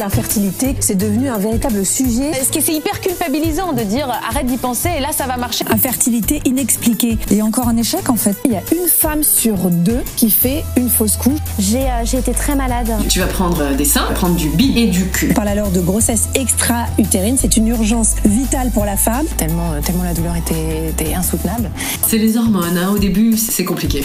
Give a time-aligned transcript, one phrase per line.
[0.00, 2.32] L'infertilité, c'est devenu un véritable sujet.
[2.32, 5.66] Ce qui c'est hyper culpabilisant de dire arrête d'y penser et là ça va marcher?
[5.70, 8.34] Infertilité inexpliquée et encore un échec en fait.
[8.46, 11.38] Il y a une femme sur deux qui fait une fausse couche.
[11.58, 12.90] J'ai euh, été très malade.
[13.10, 15.28] Tu vas prendre des seins, prendre du bi et du cul.
[15.32, 19.26] On parle alors de grossesse extra-utérine, c'est une urgence vitale pour la femme.
[19.36, 21.70] Tellement, euh, tellement la douleur était, était insoutenable.
[22.08, 22.88] C'est les hormones, hein.
[22.94, 24.02] au début c'est compliqué.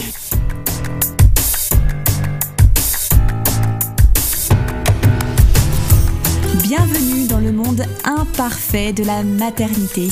[7.52, 10.10] Monde imparfait de la maternité.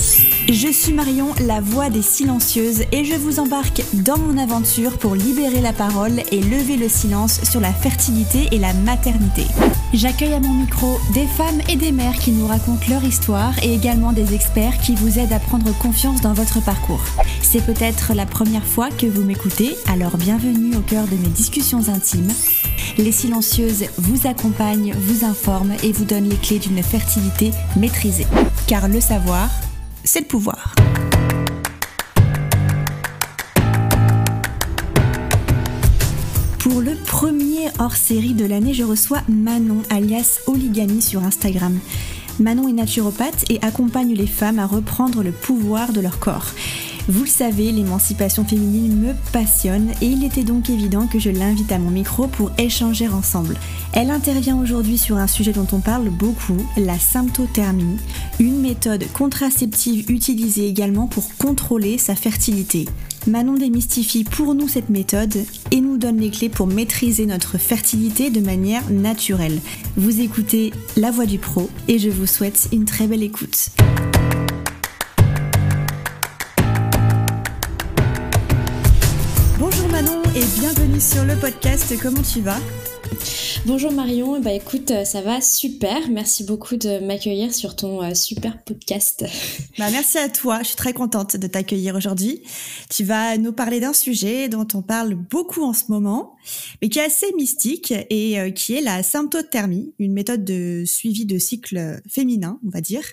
[0.50, 5.16] Je suis Marion, la voix des silencieuses, et je vous embarque dans mon aventure pour
[5.16, 9.46] libérer la parole et lever le silence sur la fertilité et la maternité.
[9.94, 13.74] J'accueille à mon micro des femmes et des mères qui nous racontent leur histoire et
[13.74, 17.04] également des experts qui vous aident à prendre confiance dans votre parcours.
[17.42, 21.90] C'est peut-être la première fois que vous m'écoutez, alors bienvenue au cœur de mes discussions
[21.90, 22.32] intimes.
[22.98, 28.28] Les silencieuses vous accompagnent, vous informent et vous donnent les clés d'une fertilité maîtrisée.
[28.68, 29.50] Car le savoir,
[30.04, 30.76] c'est le pouvoir.
[36.60, 41.78] Pour le premier hors-série de l'année, je reçois Manon, alias Oligami sur Instagram.
[42.40, 46.48] Manon est naturopathe et accompagne les femmes à reprendre le pouvoir de leur corps.
[47.10, 51.72] Vous le savez, l'émancipation féminine me passionne et il était donc évident que je l'invite
[51.74, 53.58] à mon micro pour échanger ensemble.
[53.92, 57.98] Elle intervient aujourd'hui sur un sujet dont on parle beaucoup, la symptothermie,
[58.40, 62.86] une méthode contraceptive utilisée également pour contrôler sa fertilité.
[63.28, 65.38] Manon démystifie pour nous cette méthode
[65.72, 69.60] et nous donne les clés pour maîtriser notre fertilité de manière naturelle.
[69.98, 73.72] Vous écoutez La Voix du Pro et je vous souhaite une très belle écoute.
[80.94, 81.94] Bienvenue sur le podcast.
[82.02, 82.60] Comment tu vas?
[83.66, 86.10] Bonjour Marion, bah écoute, ça va super.
[86.10, 89.26] Merci beaucoup de m'accueillir sur ton euh, super podcast.
[89.80, 92.44] Bah merci à toi, je suis très contente de t'accueillir aujourd'hui.
[92.90, 96.36] Tu vas nous parler d'un sujet dont on parle beaucoup en ce moment,
[96.82, 101.26] mais qui est assez mystique et euh, qui est la symptothermie, une méthode de suivi
[101.26, 103.04] de cycle féminin, on va dire.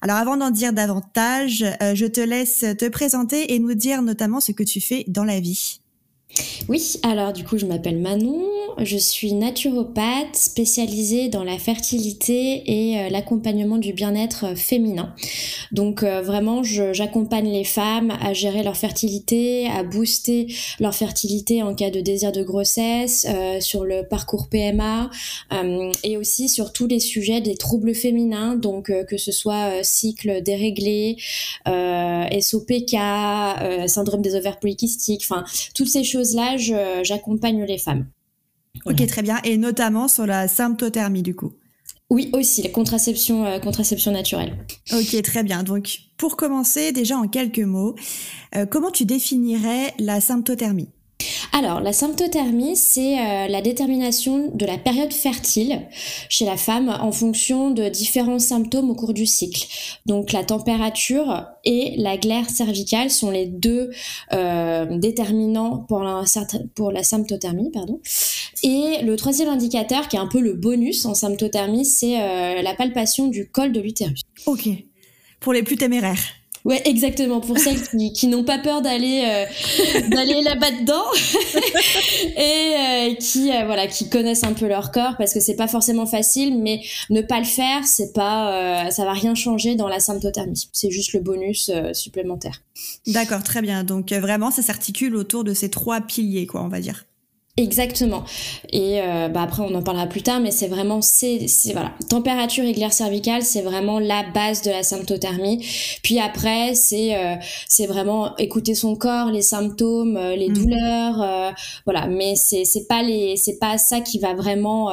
[0.00, 4.40] Alors avant d'en dire davantage, euh, je te laisse te présenter et nous dire notamment
[4.40, 5.79] ce que tu fais dans la vie.
[6.68, 8.44] Oui, alors du coup, je m'appelle Manon,
[8.78, 15.14] je suis naturopathe spécialisée dans la fertilité et euh, l'accompagnement du bien-être euh, féminin.
[15.72, 20.46] Donc euh, vraiment, j'accompagne les femmes à gérer leur fertilité, à booster
[20.78, 23.26] leur fertilité en cas de désir de grossesse,
[23.60, 25.10] sur le parcours PMA
[26.02, 31.16] et aussi sur tous les sujets des troubles féminins, donc que ce soit cycle déréglé,
[31.66, 32.96] SOPK,
[33.86, 36.56] syndrome des ovaires polykystiques, enfin toutes ces choses là
[37.02, 38.06] j'accompagne les femmes.
[38.86, 39.38] Ok, très bien.
[39.44, 41.52] Et notamment sur la symptothermie, du coup.
[42.08, 44.56] Oui, aussi, la contraception, euh, contraception naturelle.
[44.92, 45.62] Ok, très bien.
[45.62, 47.94] Donc, pour commencer, déjà en quelques mots,
[48.56, 50.88] euh, comment tu définirais la symptothermie?
[51.52, 55.88] Alors, la symptothermie, c'est euh, la détermination de la période fertile
[56.28, 59.66] chez la femme en fonction de différents symptômes au cours du cycle.
[60.06, 63.90] Donc, la température et la glaire cervicale sont les deux
[64.32, 67.70] euh, déterminants pour la, symptothermie.
[67.72, 68.00] Pardon.
[68.62, 72.74] Et le troisième indicateur, qui est un peu le bonus en symptothermie, c'est euh, la
[72.74, 74.20] palpation du col de l'utérus.
[74.46, 74.68] Ok.
[75.40, 76.39] Pour les plus téméraires.
[76.64, 77.40] Ouais, exactement.
[77.40, 81.04] Pour celles qui, qui n'ont pas peur d'aller euh, d'aller là-bas dedans
[82.36, 85.68] et euh, qui euh, voilà qui connaissent un peu leur corps parce que c'est pas
[85.68, 90.00] forcément facile, mais ne pas le faire, c'est pas ça va rien changer dans la
[90.00, 90.68] symptothermie.
[90.72, 92.62] C'est juste le bonus supplémentaire.
[93.06, 93.84] D'accord, très bien.
[93.84, 97.04] Donc vraiment, ça s'articule autour de ces trois piliers, quoi, on va dire.
[97.56, 98.24] Exactement.
[98.72, 102.64] Et euh, bah après, on en parlera plus tard, mais c'est vraiment, c'est, voilà, température
[102.64, 105.66] et glaire cervicale, c'est vraiment la base de la symptothermie.
[106.02, 107.34] Puis après, c'est, euh,
[107.68, 110.54] c'est vraiment écouter son corps, les symptômes, euh, les mm.
[110.54, 111.52] douleurs,
[111.84, 112.06] voilà.
[112.06, 114.90] Mais c'est, c'est pas les, c'est pas ça qui va vraiment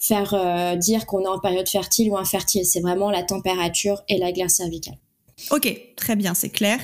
[0.00, 2.64] faire dire qu'on est en période fertile ou infertile.
[2.64, 4.96] C'est vraiment la température et la glaire cervicale.
[5.50, 6.78] Ok, très bien, c'est clair.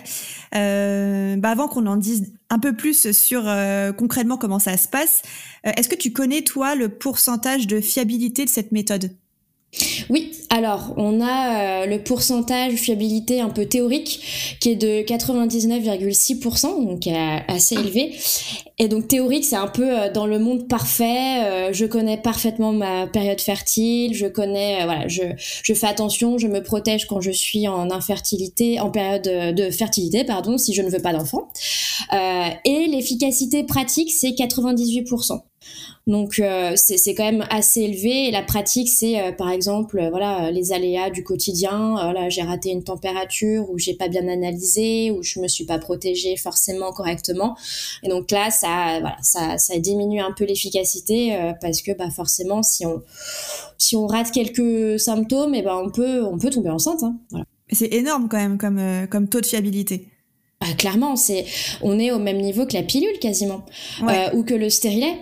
[0.55, 4.89] Euh, bah avant qu'on en dise un peu plus sur euh, concrètement comment ça se
[4.89, 5.23] passe,
[5.67, 9.11] euh, est-ce que tu connais toi le pourcentage de fiabilité de cette méthode?
[10.11, 15.03] Oui, alors on a euh, le pourcentage de fiabilité un peu théorique qui est de
[15.03, 18.15] 99,6%, donc euh, assez élevé.
[18.79, 21.73] Et donc théorique, c'est un peu euh, dans le monde parfait.
[21.73, 26.63] je connais parfaitement ma période fertile, je connais, voilà, je, je fais attention, je me
[26.63, 31.01] protège quand je suis en infertilité, en période de fertilité, pardon, si je ne veux
[31.01, 31.49] pas d'enfant.
[32.13, 35.41] et l'efficacité pratique, c'est 98%.
[36.07, 38.29] Donc euh, c'est quand même assez élevé.
[38.29, 41.95] Et la pratique, c'est par exemple, euh, voilà, les aléas du quotidien.
[41.95, 45.79] voilà, j'ai raté une température ou j'ai pas bien analysé ou je me suis pas
[45.79, 47.57] protégée forcément correctement.
[48.03, 52.63] Et donc là, ça, voilà, ça, ça diminue un peu l'efficacité parce que bah forcément,
[52.63, 53.03] si on
[53.79, 57.03] si on rate quelques symptômes, et eh ben on peut on peut tomber enceinte.
[57.03, 57.45] Hein, voilà.
[57.71, 58.81] C'est énorme quand même comme
[59.11, 60.09] comme taux de fiabilité.
[60.65, 61.45] Bah, clairement, c'est
[61.83, 63.67] on est au même niveau que la pilule quasiment,
[64.03, 65.15] euh, ou que le stérilet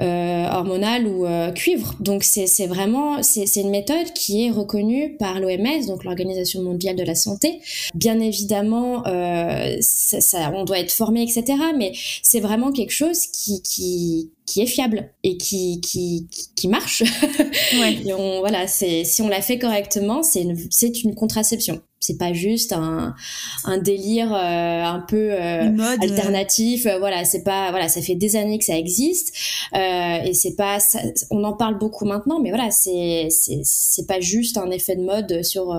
[0.00, 1.94] euh, hormonal ou euh, cuivre.
[2.00, 7.04] Donc c'est vraiment c'est une méthode qui est reconnue par l'OMS, donc l'Organisation mondiale de
[7.04, 7.60] la santé.
[7.94, 9.04] Bien évidemment,
[9.80, 11.44] ça, ça, on doit être formé, etc.
[11.76, 11.92] Mais
[12.22, 17.04] c'est vraiment quelque chose qui qui qui est fiable et qui qui qui marche.
[17.78, 18.12] Ouais.
[18.18, 21.80] on, voilà, c'est si on la fait correctement, c'est une c'est une contraception.
[22.00, 23.14] C'est pas juste un
[23.64, 26.86] un délire euh, un peu euh, alternatif.
[26.86, 29.34] Euh, voilà, c'est pas voilà, ça fait des années que ça existe
[29.74, 30.78] et c'est pas
[31.30, 35.42] on en parle beaucoup maintenant, mais voilà, c'est c'est pas juste un effet de mode
[35.42, 35.78] sur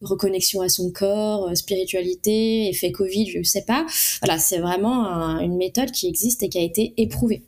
[0.00, 3.86] reconnexion à son corps, spiritualité, effet Covid, je sais pas.
[4.22, 7.42] Voilà, c'est vraiment une méthode qui existe et qui a été éprouvée.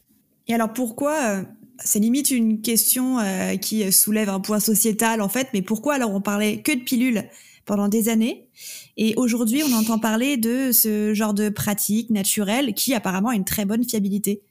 [0.49, 1.43] Et alors pourquoi euh,
[1.79, 6.15] c'est limite une question euh, qui soulève un point sociétal en fait, mais pourquoi alors
[6.15, 7.25] on parlait que de pilules?
[7.69, 8.49] Pendant des années.
[8.97, 13.45] Et aujourd'hui on entend parler de ce genre de pratique naturelle qui apparemment a une
[13.45, 14.43] très bonne fiabilité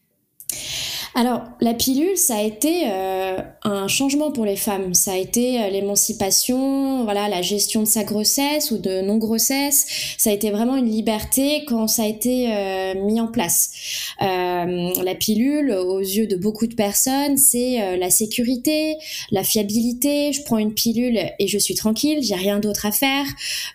[1.16, 4.94] alors, la pilule, ça a été euh, un changement pour les femmes.
[4.94, 9.86] Ça a été euh, l'émancipation, voilà, la gestion de sa grossesse ou de non-grossesse.
[10.18, 13.72] Ça a été vraiment une liberté quand ça a été euh, mis en place.
[14.20, 18.98] la pilule, aux yeux de beaucoup de personnes, c'est la sécurité,
[19.32, 20.34] la fiabilité.
[20.34, 23.26] Je prends une pilule et je suis tranquille, j'ai rien d'autre à faire,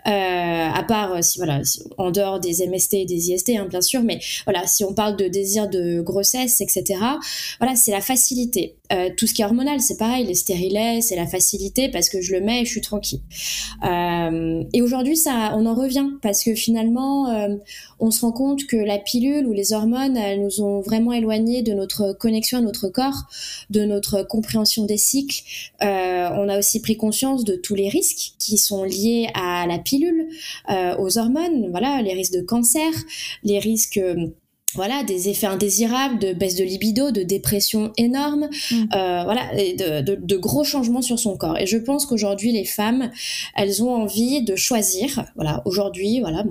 [0.04, 1.60] à part si voilà,
[1.98, 4.02] en dehors des MST et des IST, hein, bien sûr.
[4.02, 7.00] Mais voilà, si on parle de désir de grossesse, etc
[7.58, 8.76] voilà, c'est la facilité.
[8.92, 12.20] Euh, tout ce qui est hormonal, c'est pareil, les stérilets, c'est la facilité parce que
[12.20, 13.20] je le mets et je suis tranquille.
[13.84, 17.56] Euh, et aujourd'hui, ça, on en revient parce que finalement, euh,
[18.00, 21.62] on se rend compte que la pilule ou les hormones, elles nous ont vraiment éloignés
[21.62, 23.24] de notre connexion à notre corps,
[23.70, 25.42] de notre compréhension des cycles.
[25.80, 30.28] on a aussi pris conscience de tous les risques qui sont liés à la pilule,
[30.98, 32.90] aux hormones, voilà, les risques de cancer,
[33.44, 34.00] les risques
[34.74, 38.74] voilà des effets indésirables de baisse de libido de dépression énorme mm.
[38.94, 42.64] euh, voilà de, de, de, gros changements sur son corps et je pense qu'aujourd'hui les
[42.64, 43.10] femmes
[43.56, 46.44] elles ont envie de choisir voilà aujourd'hui voilà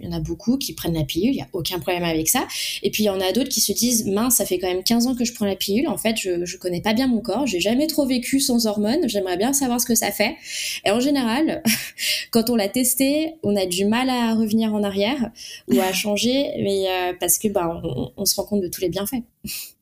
[0.00, 2.28] il y en a beaucoup qui prennent la pilule, il n'y a aucun problème avec
[2.28, 2.46] ça.
[2.82, 4.82] Et puis il y en a d'autres qui se disent, mince, ça fait quand même
[4.82, 7.20] 15 ans que je prends la pilule, en fait, je, je connais pas bien mon
[7.20, 10.36] corps, j'ai jamais trop vécu sans hormones, j'aimerais bien savoir ce que ça fait.
[10.84, 11.62] Et en général,
[12.30, 15.30] quand on l'a testé, on a du mal à revenir en arrière
[15.68, 17.82] ou à changer, mais euh, parce que bah,
[18.16, 19.22] on, se rend compte de tous les bienfaits.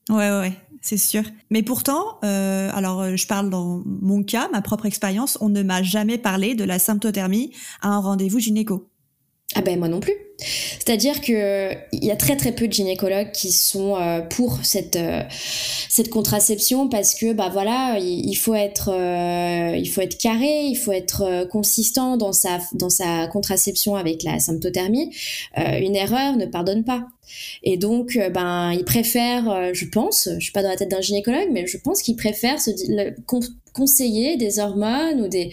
[0.09, 1.23] Ouais, ouais, c'est sûr.
[1.51, 5.63] Mais pourtant, euh, alors euh, je parle dans mon cas, ma propre expérience, on ne
[5.63, 8.89] m'a jamais parlé de la symptothermie à un rendez-vous gynéco.
[9.55, 10.13] Ah ben moi non plus.
[10.41, 14.97] C'est-à-dire que il y a très très peu de gynécologues qui sont euh, pour cette
[14.97, 15.23] euh,
[15.89, 20.77] cette contraception parce que bah voilà il, faut être euh, il faut être carré, il
[20.77, 25.17] faut être consistant dans sa dans sa contraception avec la symptothermie.
[25.57, 27.07] une erreur ne pardonne pas.
[27.63, 31.49] Et donc, ben, ils préfèrent, je pense, je suis pas dans la tête d'un gynécologue,
[31.53, 32.71] mais je pense qu'ils préfèrent se,
[33.79, 35.53] conseiller des hormones ou des,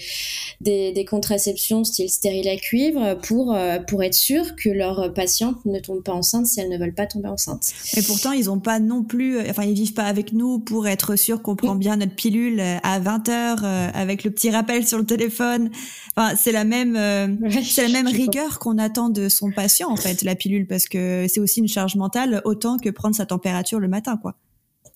[0.62, 5.80] des, contraceptions style stérile à cuivre pour, euh, pour être sûr que leurs patientes ne
[5.80, 7.74] tombent pas enceintes si elles ne veulent pas tomber enceintes.
[7.96, 11.16] Et pourtant, ils ont pas non plus, enfin, ils vivent pas avec nous pour être
[11.16, 14.98] sûr qu'on prend bien notre pilule à 20 heures euh, avec le petit rappel sur
[14.98, 15.70] le téléphone.
[16.16, 17.28] Enfin, c'est la même, euh,
[17.64, 21.28] c'est la même rigueur qu'on attend de son patient, en fait, la pilule, parce que
[21.30, 24.36] c'est aussi une charge mentale autant que prendre sa température le matin, quoi.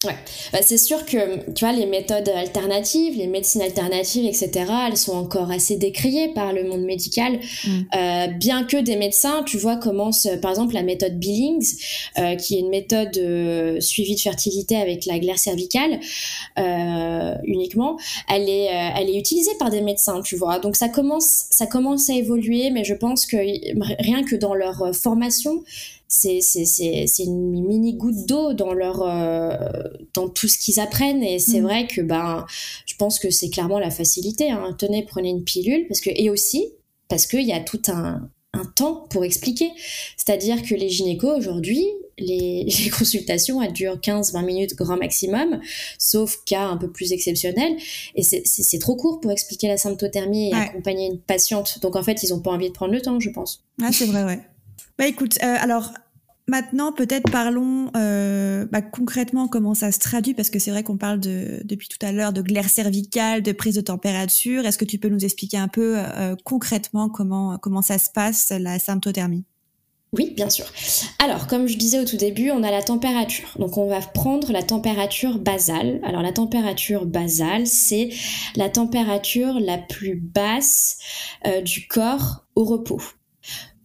[0.05, 0.15] Ouais,
[0.53, 4.71] bah, c'est sûr que tu vois les méthodes alternatives, les médecines alternatives, etc.
[4.87, 7.69] Elles sont encore assez décriées par le monde médical, mm.
[7.97, 11.75] euh, bien que des médecins, tu vois, commencent par exemple la méthode Billings,
[12.17, 15.99] euh, qui est une méthode euh, suivie de fertilité avec la glaire cervicale
[16.57, 17.97] euh, uniquement.
[18.33, 20.59] Elle est, euh, elle est utilisée par des médecins, tu vois.
[20.59, 24.95] Donc ça commence, ça commence à évoluer, mais je pense que rien que dans leur
[24.95, 25.61] formation
[26.09, 29.53] c'est c'est une mini goutte d'eau dans leur euh,
[30.13, 31.63] dans tout ce qu'ils apprennent et c'est mm.
[31.63, 32.45] vrai que ben
[32.87, 34.75] je pense que c'est clairement la facilité hein.
[34.79, 36.73] tenez prenez une pilule parce que et aussi
[37.09, 39.71] parce qu'il y a tout un un temps pour expliquer.
[40.17, 41.85] C'est-à-dire que les gynécos aujourd'hui,
[42.17, 45.59] les, les, consultations elles durent 15-20 minutes grand maximum,
[45.97, 47.75] sauf cas un peu plus exceptionnels.
[48.15, 51.79] Et c'est trop court pour expliquer la symptothermie et accompagner une patiente.
[51.81, 53.63] Donc en fait, ils n'ont pas envie de prendre le temps, je pense.
[53.81, 54.39] Ah, c'est vrai, ouais.
[54.99, 55.91] Bah écoute, euh, alors
[56.49, 60.97] Maintenant, peut-être parlons euh, bah, concrètement comment ça se traduit, parce que c'est vrai qu'on
[60.97, 64.65] parle de, depuis tout à l'heure de glaire cervicale, de prise de température.
[64.65, 68.51] Est-ce que tu peux nous expliquer un peu euh, concrètement comment, comment ça se passe,
[68.57, 69.45] la symptothermie?
[70.11, 70.65] Oui, bien sûr.
[71.23, 73.55] Alors, comme je disais au tout début, on a la température.
[73.59, 75.99] Donc, on va prendre la température basale.
[76.03, 78.09] Alors, la température basale, c'est
[78.55, 80.97] la température la plus basse
[81.45, 83.03] euh, du corps au repos.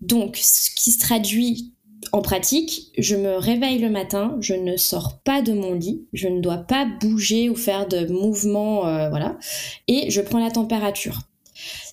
[0.04, 1.72] Donc, ce qui se traduit
[2.12, 6.28] en pratique, je me réveille le matin, je ne sors pas de mon lit, je
[6.28, 9.38] ne dois pas bouger ou faire de mouvements, euh, voilà,
[9.88, 11.20] et je prends la température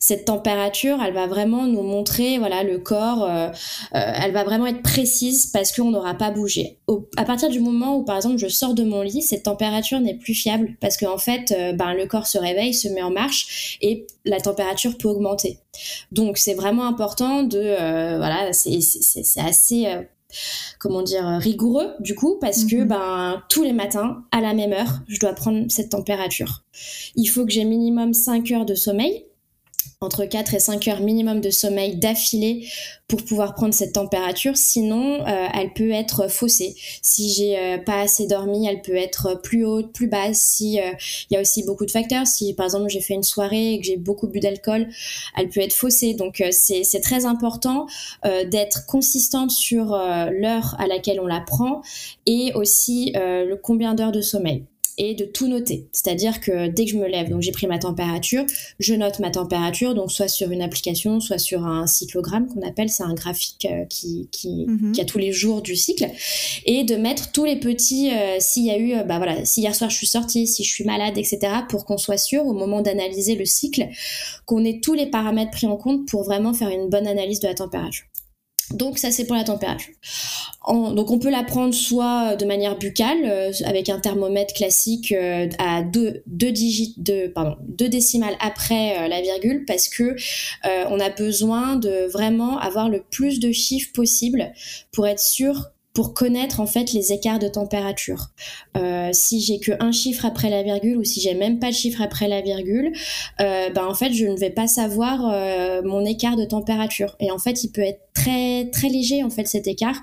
[0.01, 3.51] cette température, elle va vraiment nous montrer, voilà, le corps, euh, euh,
[3.93, 6.79] elle va vraiment être précise parce qu'on n'aura pas bougé.
[7.17, 10.17] à partir du moment où, par exemple, je sors de mon lit, cette température n'est
[10.17, 13.77] plus fiable parce qu'en fait, euh, ben, le corps se réveille, se met en marche
[13.81, 15.59] et la température peut augmenter.
[16.11, 18.79] Donc, c'est vraiment important de, voilà, c'est
[19.37, 19.87] assez
[20.79, 22.87] comment dire rigoureux du coup parce que mhm.
[22.87, 26.63] ben tous les matins à la même heure je dois prendre cette température
[27.17, 29.25] il faut que j'ai minimum 5 heures de sommeil
[30.03, 32.67] entre 4 et 5 heures minimum de sommeil d'affilée
[33.07, 34.57] pour pouvoir prendre cette température.
[34.57, 36.73] Sinon, euh, elle peut être faussée.
[37.03, 40.41] Si j'ai euh, pas assez dormi, elle peut être plus haute, plus basse.
[40.41, 40.91] Si euh,
[41.29, 42.25] il y a aussi beaucoup de facteurs.
[42.25, 44.87] Si par exemple j'ai fait une soirée et que j'ai beaucoup bu d'alcool,
[45.37, 46.15] elle peut être faussée.
[46.15, 47.85] Donc c'est c'est très important
[48.23, 49.91] d'être consistante sur
[50.31, 51.81] l'heure à laquelle on la prend
[52.25, 54.65] et aussi le combien d'heures de sommeil
[54.97, 55.87] et de tout noter.
[55.91, 58.45] C'est-à-dire que dès que je me lève, donc j'ai pris ma température,
[58.79, 62.89] je note ma température, donc soit sur une application, soit sur un cyclogramme qu'on appelle,
[62.89, 64.27] c'est un graphique euh, qui,
[64.67, 64.91] mhm.
[64.93, 66.07] qui, a tous les jours du cycle,
[66.65, 69.61] et de mettre tous les petits, euh, s'il y a eu, euh, bah voilà, si
[69.61, 72.53] hier soir je suis sortie, si je suis malade, etc., pour qu'on soit sûr au
[72.53, 73.87] moment d'analyser le cycle,
[74.45, 77.47] qu'on ait tous les paramètres pris en compte pour vraiment faire une bonne analyse de
[77.47, 78.05] la température.
[78.69, 79.93] Donc ça c'est pour la température.
[80.67, 85.49] donc on peut la prendre soit de manière buccale euh, avec un thermomètre classique euh,
[85.59, 86.23] à deux,
[87.67, 90.15] décimales après euh, la virgule parce que
[90.63, 94.51] on a besoin de vraiment avoir le plus de chiffres possible
[94.91, 98.29] pour être sûr pour connaître en fait les écarts de température.
[98.77, 101.75] Euh, si j'ai que un chiffre après la virgule ou si j'ai même pas de
[101.75, 102.93] chiffre après la virgule,
[103.41, 107.17] euh, ben en fait je ne vais pas savoir euh, mon écart de température.
[107.19, 110.01] Et en fait il peut être très très léger en fait cet écart.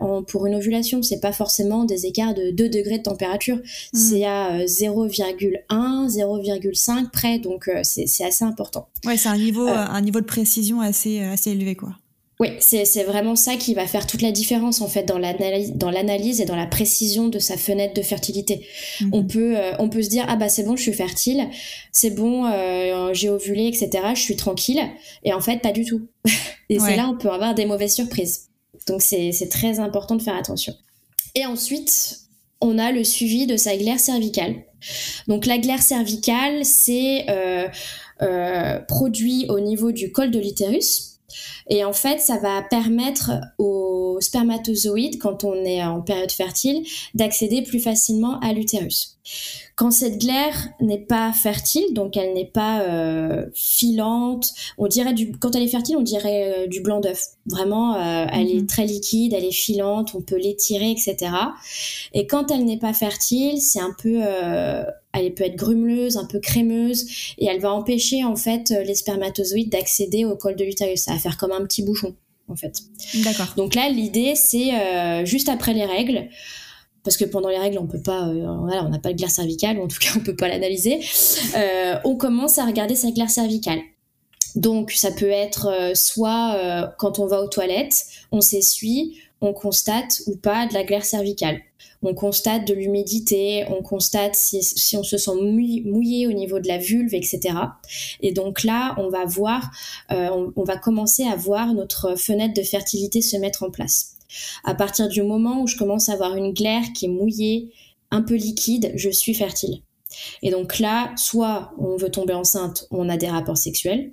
[0.00, 3.96] En, pour une ovulation c'est pas forcément des écarts de 2 degrés de température, hmm.
[3.96, 8.88] c'est à 0,1, 0,5 près donc c'est assez important.
[9.04, 11.90] Ouais c'est un niveau un niveau de précision assez assez élevé quoi.
[12.38, 16.44] Oui, c'est vraiment ça qui va faire toute la différence en fait dans l'analyse et
[16.44, 18.66] dans la précision de sa fenêtre de fertilité.
[19.00, 19.10] Mhm.
[19.14, 21.48] On peut euh, on peut se dire ah bah c'est bon je suis fertile,
[21.92, 24.82] c'est bon euh, j'ai ovulé etc je suis tranquille
[25.24, 26.08] et en fait pas du tout.
[26.68, 28.48] et c'est là on peut avoir des mauvaises surprises.
[28.86, 30.74] Donc c'est très important de faire attention.
[31.34, 32.18] Et ensuite
[32.60, 34.56] on a le suivi de sa glaire cervicale.
[35.26, 41.15] Donc la glaire cervicale c'est euh, produit au niveau du col de l'utérus
[41.68, 47.62] et en fait, ça va permettre aux spermatozoïdes, quand on est en période fertile, d'accéder
[47.62, 49.16] plus facilement à l'utérus.
[49.74, 55.32] Quand cette glaire n'est pas fertile, donc elle n'est pas euh, filante, on dirait du,
[55.32, 57.22] quand elle est fertile, on dirait euh, du blanc d'œuf.
[57.44, 58.66] Vraiment, euh, elle est mhm.
[58.66, 61.16] très liquide, elle est filante, on peut l'étirer, etc.
[62.14, 64.22] Et quand elle n'est pas fertile, c'est un peu,
[65.16, 67.06] elle peut être grumeleuse, un peu crémeuse,
[67.38, 71.00] et elle va empêcher en fait les spermatozoïdes d'accéder au col de l'utérus.
[71.00, 72.14] Ça va faire comme un petit bouchon,
[72.48, 72.80] en fait.
[73.24, 73.54] D'accord.
[73.56, 76.28] Donc là, l'idée, c'est juste après les règles
[77.06, 79.78] parce que pendant les règles on peut pas euh, on n'a pas de glaire cervicale
[79.78, 81.00] ou en tout cas on peut pas l'analyser
[81.56, 83.78] euh, on commence à regarder sa glaire cervicale
[84.56, 90.22] donc ça peut être euh, soit quand on va aux toilettes on s'essuie on constate
[90.26, 91.60] ou pas de la glaire cervicale
[92.02, 96.78] on constate de l'humidité, on constate si, on se sent mouillé, au niveau de la
[96.78, 97.54] vulve, etc.
[98.20, 99.70] Et donc là, on va voir,
[100.10, 104.16] on va commencer à voir notre fenêtre de fertilité se mettre en place.
[104.64, 107.72] À partir du moment où je commence à avoir une glaire qui est mouillée,
[108.10, 109.82] un peu liquide, je suis fertile.
[110.42, 114.12] Et donc là, soit on veut tomber enceinte, on a des rapports sexuels,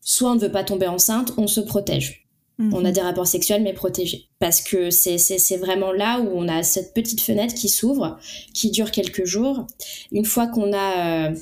[0.00, 2.23] soit on ne veut pas tomber enceinte, on se protège.
[2.58, 2.92] On a mhm.
[2.92, 4.28] des rapports sexuels mais protégés.
[4.38, 8.18] Parce que c'est vraiment là où on a cette petite fenêtre qui s'ouvre,
[8.52, 9.66] qui dure quelques jours.
[10.12, 11.34] Une fois qu'on a euh,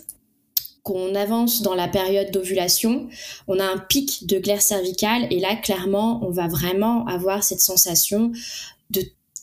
[0.82, 3.08] qu'on avance dans la période d'ovulation,
[3.46, 7.60] on a un pic de glaire cervicale et là, clairement, on va vraiment avoir cette
[7.60, 8.32] sensation
[8.90, 9.02] de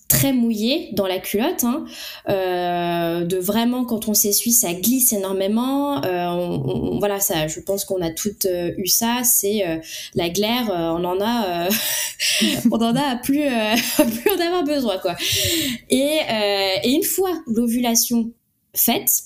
[0.09, 1.85] très mouillé dans la culotte, hein,
[2.27, 6.03] euh, de vraiment quand on s'essuie ça glisse énormément.
[6.03, 6.57] Euh,
[6.97, 9.21] voilà, ça, je pense qu'on a toutes euh, eu ça.
[9.23, 9.63] C'est
[10.15, 11.69] la glaire, on en a,
[12.71, 13.43] on en a plus,
[13.95, 15.15] plus en avoir besoin quoi.
[15.89, 16.19] Et,
[16.83, 18.31] et une fois l'ovulation
[18.75, 19.23] faite,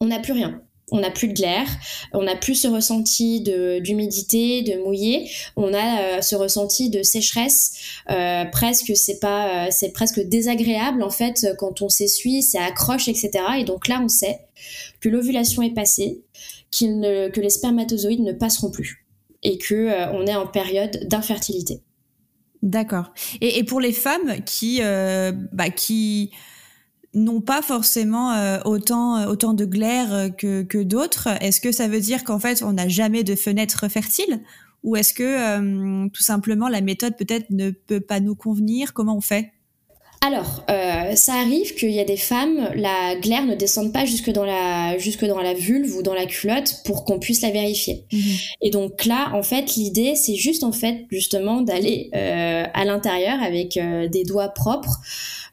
[0.00, 0.60] on n'a plus rien
[0.90, 1.68] on n'a plus de glaire,
[2.12, 7.74] on n'a plus ce ressenti d'humidité, de, mouillé, on a euh, ce ressenti de sécheresse,
[8.10, 13.08] euh, presque c'est pas, euh, c'est presque désagréable en fait quand on s'essuie, ça accroche,
[13.08, 13.30] etc.
[13.58, 14.40] Et donc là, on sait
[15.00, 16.22] que l'ovulation est passée,
[16.72, 19.06] que les spermatozoïdes ne passeront plus
[19.42, 21.80] et que on est en période d'infertilité.
[22.62, 23.12] D'accord.
[23.40, 24.80] Et, pour les femmes qui,
[25.52, 26.30] bah, qui
[27.14, 31.28] n'ont pas forcément euh, autant, euh, autant de glaire euh, que, que d'autres.
[31.40, 34.40] Est-ce que ça veut dire qu'en fait, on n'a jamais de fenêtre fertile
[34.84, 38.94] Ou est-ce que tout simplement la méthode peut-être ne peut pas nous convenir?
[38.94, 39.52] Comment on fait?
[40.26, 40.64] Alors,
[41.14, 44.98] ça arrive qu'il y a des femmes, la glaire ne descende pas jusque dans la,
[44.98, 48.04] jusque dans la vulve ou dans la culotte pour qu'on puisse la vérifier.
[48.12, 48.20] Mhm.
[48.60, 53.78] Et donc là, en fait, l'idée, c'est juste en fait justement d'aller à l'intérieur avec
[54.10, 55.00] des doigts propres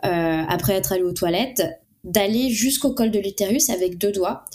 [0.05, 1.63] euh, après être allé aux toilettes,
[2.07, 4.45] d'aller jusqu'au col de l'utérus avec deux doigts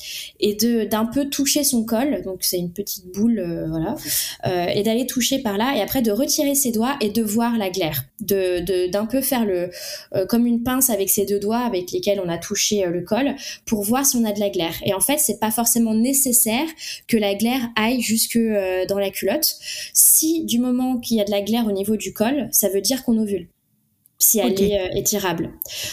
[0.41, 3.95] et de d'un peu toucher son col donc c'est une petite boule euh, voilà
[4.47, 7.59] euh, et d'aller toucher par là et après de retirer ses doigts et de voir
[7.59, 9.71] la glaire de d'un peu faire le
[10.29, 13.35] comme une pince avec ses deux doigts avec lesquels on a touché le col
[13.67, 14.75] pour voir si on a de la glaire.
[14.85, 16.67] Et en fait c'est pas forcément nécessaire
[17.09, 18.39] que la glaire aille jusque
[18.89, 19.57] dans la culotte.
[19.93, 22.81] Si du moment qu'il y a de la glaire au niveau du col ça veut
[22.81, 23.49] dire qu'on ovule
[24.23, 25.51] si elle est euh, étirable.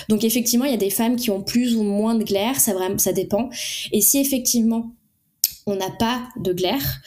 [0.08, 2.74] Donc effectivement, il y a des femmes qui ont plus ou moins de glaire, ça,
[2.74, 3.50] vraiment, ça dépend.
[3.92, 4.92] Et si effectivement
[5.66, 7.02] on n'a pas de glaire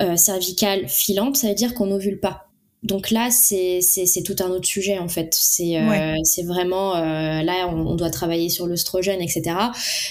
[0.00, 2.44] euh, cervicale filante, ça veut dire qu'on n'ovule pas.
[2.82, 3.80] Donc là, c'est
[4.24, 5.34] tout un autre sujet en fait.
[5.34, 6.14] C'est euh,
[6.44, 9.56] vraiment là, on, doit travailler sur l'œstrogène, etc.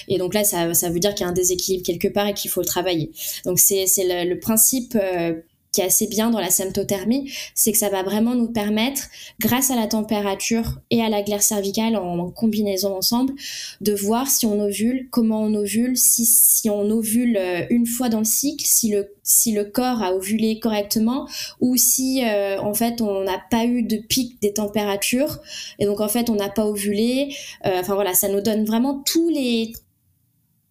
[0.08, 2.34] Et donc là, ça, ça veut dire qu'il y a un déséquilibre quelque part et
[2.34, 3.12] qu'il faut le travailler.
[3.46, 4.98] Donc c'est le, le, principe
[5.76, 9.02] qui est assez bien dans la symptothermie, c'est que ça va vraiment nous permettre,
[9.38, 13.34] grâce à la température et à la glaire cervicale en, combinaison ensemble,
[13.82, 18.08] de voir si on ovule, comment on ovule, si, si on ovule euh, une fois
[18.08, 21.28] dans le cycle, si le, si le corps a ovulé correctement,
[21.60, 25.40] ou si euh, en fait on n'a pas eu de pic des températures,
[25.78, 27.36] et donc en fait on n'a pas ovulé.
[27.66, 29.74] Euh, enfin voilà, ça nous donne vraiment tous les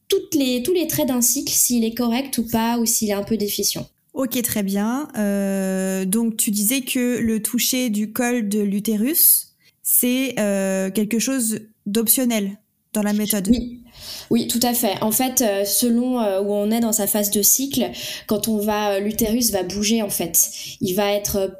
[0.08, 3.14] toutes les, tous les traits d'un cycle, s'il est correct ou pas, ou s'il est
[3.14, 3.86] un peu déficient.
[4.16, 5.10] Ok, très bien.
[5.18, 11.60] Euh, donc tu disais que le toucher du col de l'utérus, c'est euh, quelque chose
[11.86, 12.58] d'optionnel
[12.94, 13.50] dans la méthode.
[13.50, 13.82] Oui.
[14.30, 15.02] Oui, tout à fait.
[15.02, 17.92] En fait, euh, selon où on est dans sa phase de cycle,
[18.26, 20.50] quand on va, l'utérus va bouger en fait.
[20.80, 21.52] Il va être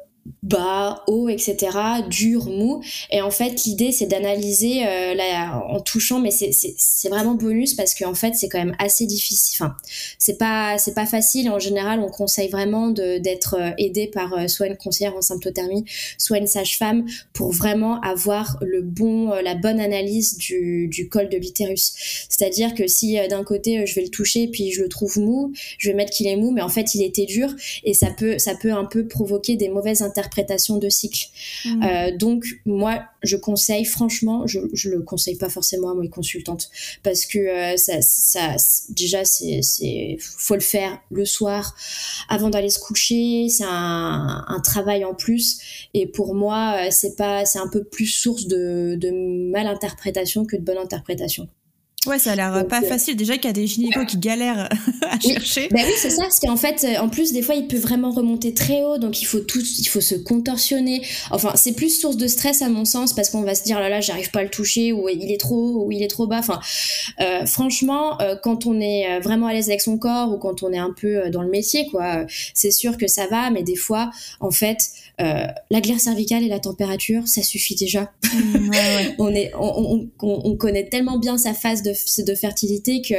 [0.46, 1.56] bas, haut, etc.,
[2.08, 2.82] dur, mou.
[3.10, 5.14] Et en fait, l'idée, c'est d'analyser euh,
[5.68, 9.56] en touchant, mais c'est vraiment bonus parce qu'en fait, c'est quand même assez difficile.
[9.60, 9.76] Enfin,
[10.18, 11.50] c'est pas pas facile.
[11.50, 15.84] En général, on conseille vraiment d'être euh, aidé par euh, soit une conseillère en symptothermie,
[16.16, 21.36] soit une sage-femme pour vraiment avoir le bon, la bonne analyse du, du col de
[21.36, 22.26] l'utérus.
[22.28, 25.90] C'est-à-dire que si d'un côté, je vais le toucher puis je le trouve mou, je
[25.90, 27.50] vais mettre qu'il est mou, mais en fait, il était dur
[27.84, 30.02] et ça peut ça peut un peu provoquer des mauvaises
[30.36, 31.26] interprétation de cycle.
[31.64, 31.82] Mmh.
[31.82, 36.70] Euh, donc moi, je conseille franchement, je, je le conseille pas forcément à mes consultantes
[37.02, 38.56] parce que euh, ça, ça,
[38.90, 41.74] déjà c'est, c'est, faut le faire le soir
[42.28, 43.48] avant d'aller se coucher.
[43.48, 45.58] C'est un, un travail en plus
[45.94, 49.10] et pour moi, euh, c'est pas, c'est un peu plus source de, de
[49.50, 51.48] mal interprétation que de bonne interprétation.
[52.06, 53.16] Ouais, ça a l'air pas euh, facile.
[53.16, 54.68] Déjà qu'il y a des gynécos qui galèrent
[55.02, 55.68] à chercher.
[55.70, 56.22] Bah oui, c'est ça.
[56.22, 58.98] Parce qu'en fait, euh, en plus, des fois, il peut vraiment remonter très haut.
[58.98, 61.02] Donc, il faut tout, il faut se contorsionner.
[61.30, 63.88] Enfin, c'est plus source de stress à mon sens parce qu'on va se dire, là
[63.88, 66.26] là, j'arrive pas à le toucher ou il est trop haut ou il est trop
[66.26, 66.38] bas.
[66.38, 66.60] Enfin,
[67.20, 70.78] euh, franchement, quand on est vraiment à l'aise avec son corps ou quand on est
[70.78, 73.50] un peu dans le métier, quoi, c'est sûr que ça va.
[73.50, 78.12] Mais des fois, en fait, la glaire cervicale et la température, ça suffit déjà.
[78.34, 78.70] Mmh,
[79.18, 83.14] on est, on, on, on connaît tellement bien sa phase de de fertilité que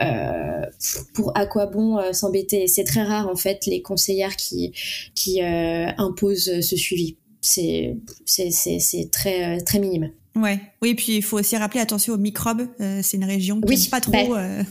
[0.00, 0.66] euh,
[1.14, 2.66] pour à quoi bon euh, s'embêter?
[2.66, 4.72] C'est très rare en fait les conseillères qui
[5.14, 7.16] qui euh, imposent ce suivi.
[7.40, 10.10] C'est c'est très très minime.
[10.36, 12.66] Ouais, oui, puis il faut aussi rappeler attention aux microbes.
[12.80, 14.10] Euh, c'est une région qui oui, pas trop.
[14.10, 14.62] Bah, euh.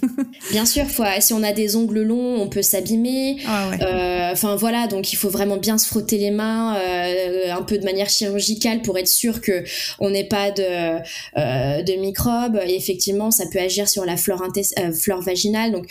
[0.51, 3.37] bien sûr, faut, si on a des ongles longs, on peut s'abîmer.
[3.47, 7.77] Ah euh, enfin voilà, donc il faut vraiment bien se frotter les mains, un peu
[7.77, 9.63] de manière chirurgicale pour être sûr que
[9.99, 10.99] on n'ait pas de
[11.37, 12.59] de microbes.
[12.67, 14.43] Et effectivement, ça peut agir sur la flore,
[14.93, 15.71] flore vaginale.
[15.71, 15.87] Donc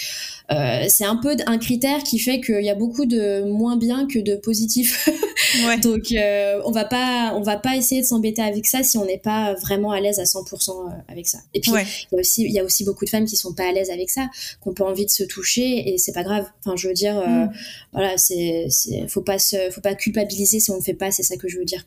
[0.88, 4.18] c'est un peu un critère qui fait qu'il y a beaucoup de moins bien que
[4.18, 5.08] de positifs
[5.82, 9.04] Donc euh, on va pas on va pas essayer de s'embêter avec ça si on
[9.04, 11.38] n'est pas vraiment à l'aise à 100% euh, avec ça.
[11.54, 13.54] Et puis il y a aussi il y a aussi beaucoup de femmes qui sont
[13.54, 14.28] pas à l'aise avec ça,
[14.62, 16.46] qui ont pas envie de se toucher et c'est pas grave.
[16.64, 17.52] Enfin je veux dire euh, mm.
[17.92, 18.68] voilà c'est
[19.08, 21.58] faut pas se, faut pas culpabiliser si on ne fait pas, c'est ça que je
[21.58, 21.86] veux dire.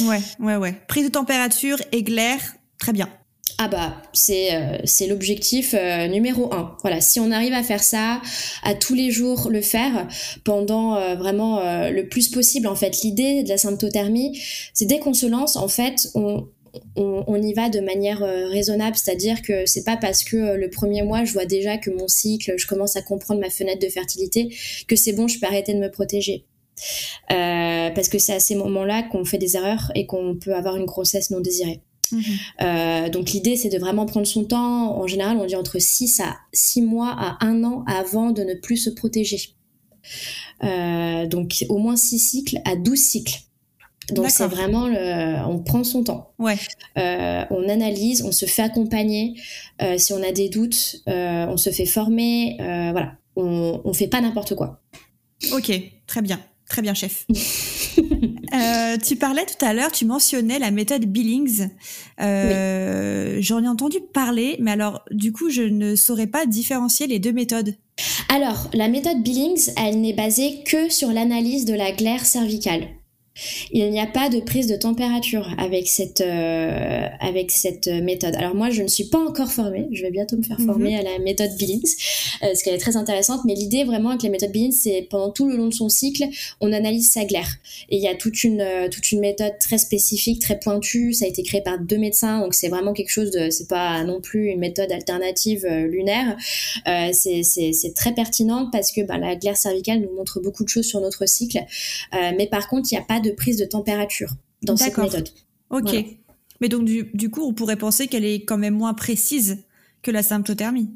[0.00, 0.74] Ouais ouais ouais.
[0.86, 2.38] Prise de température, éclair,
[2.78, 3.08] très bien.
[3.60, 6.76] Ah bah c'est euh, c'est l'objectif euh, numéro un.
[6.82, 8.22] Voilà, si on arrive à faire ça,
[8.62, 10.06] à tous les jours le faire
[10.44, 12.68] pendant euh, vraiment le plus possible.
[12.68, 14.40] En fait, l'idée de la symptothermie,
[14.74, 16.46] c'est dès qu'on se lance, en fait, on,
[16.96, 21.02] on, on, y va de manière raisonnable, c'est-à-dire que c'est pas parce que le premier
[21.02, 24.54] mois je vois déjà que mon cycle, je commence à comprendre ma fenêtre de fertilité,
[24.86, 26.44] que c'est bon, je peux arrêter de me protéger.
[27.28, 30.86] parce que c'est à ces moments-là qu'on fait des erreurs et qu'on peut avoir une
[30.86, 31.82] grossesse non désirée.
[32.12, 32.22] Mhm.
[32.62, 34.98] Euh, donc l'idée c'est de vraiment prendre son temps.
[34.98, 38.54] En général, on dit entre 6 à 6 mois à 1 an avant de ne
[38.54, 39.54] plus se protéger.
[40.64, 43.38] Euh, donc au moins 6 cycles à 12 cycles.
[44.12, 46.32] Donc c'est vraiment le, on prend son temps.
[46.38, 46.56] Ouais.
[46.96, 49.34] Euh, on analyse, on se fait accompagner.
[49.96, 52.56] si on a des doutes, on se fait former.
[52.58, 54.80] voilà, on, on fait pas n'importe quoi.
[55.52, 55.70] Ok,
[56.06, 57.26] très bien, très bien, chef.
[58.54, 61.68] Euh, tu parlais tout à l'heure, tu mentionnais la méthode Billings.
[62.20, 67.18] Euh, J'en ai entendu parler, mais alors du coup, je ne saurais pas différencier les
[67.18, 67.74] deux méthodes.
[68.28, 72.88] Alors, la méthode Billings, elle n'est basée que sur l'analyse de la glaire cervicale.
[73.72, 78.34] Il n'y a pas de prise de température avec cette, euh, avec cette méthode.
[78.36, 79.88] Alors moi, je ne suis pas encore formée.
[79.92, 81.00] Je vais bientôt me faire former mhm.
[81.00, 81.88] à la méthode Billings,
[82.42, 83.40] euh, parce qu'elle est très intéressante.
[83.44, 86.24] Mais l'idée vraiment avec la méthode Billings, c'est pendant tout le long de son cycle,
[86.60, 87.48] on analyse sa glaire.
[87.90, 91.12] Et il y a toute une, euh, toute une méthode très spécifique, très pointue.
[91.12, 94.02] Ça a été créé par deux médecins, donc c'est vraiment quelque chose de, c'est pas
[94.04, 96.36] non plus une méthode alternative lunaire.
[97.12, 101.00] c'est très pertinent parce que bah, la glaire cervicale nous montre beaucoup de choses sur
[101.00, 101.58] notre cycle.
[102.12, 105.28] mais par contre, il n'y a pas de prise de température dans cette méthode.
[105.70, 105.94] Ok.
[106.60, 109.64] Mais donc, du, coup, on pourrait penser qu'elle est quand même moins précise
[110.02, 110.90] que la symptothermie.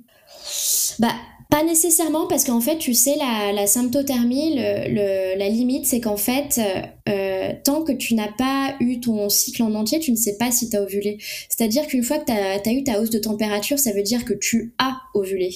[0.98, 1.14] Bah,
[1.50, 6.16] pas nécessairement, parce qu'en fait, tu sais, la, la symptothermie, le, la limite, c'est qu'en
[6.16, 6.58] fait,
[7.08, 10.50] euh, tant que tu n'as pas eu ton cycle en entier, tu ne sais pas
[10.50, 11.18] si tu as ovulé.
[11.48, 14.32] C'est-à-dire qu'une fois que tu as, eu ta hausse de température, ça veut dire que
[14.32, 15.50] tu as ovulé.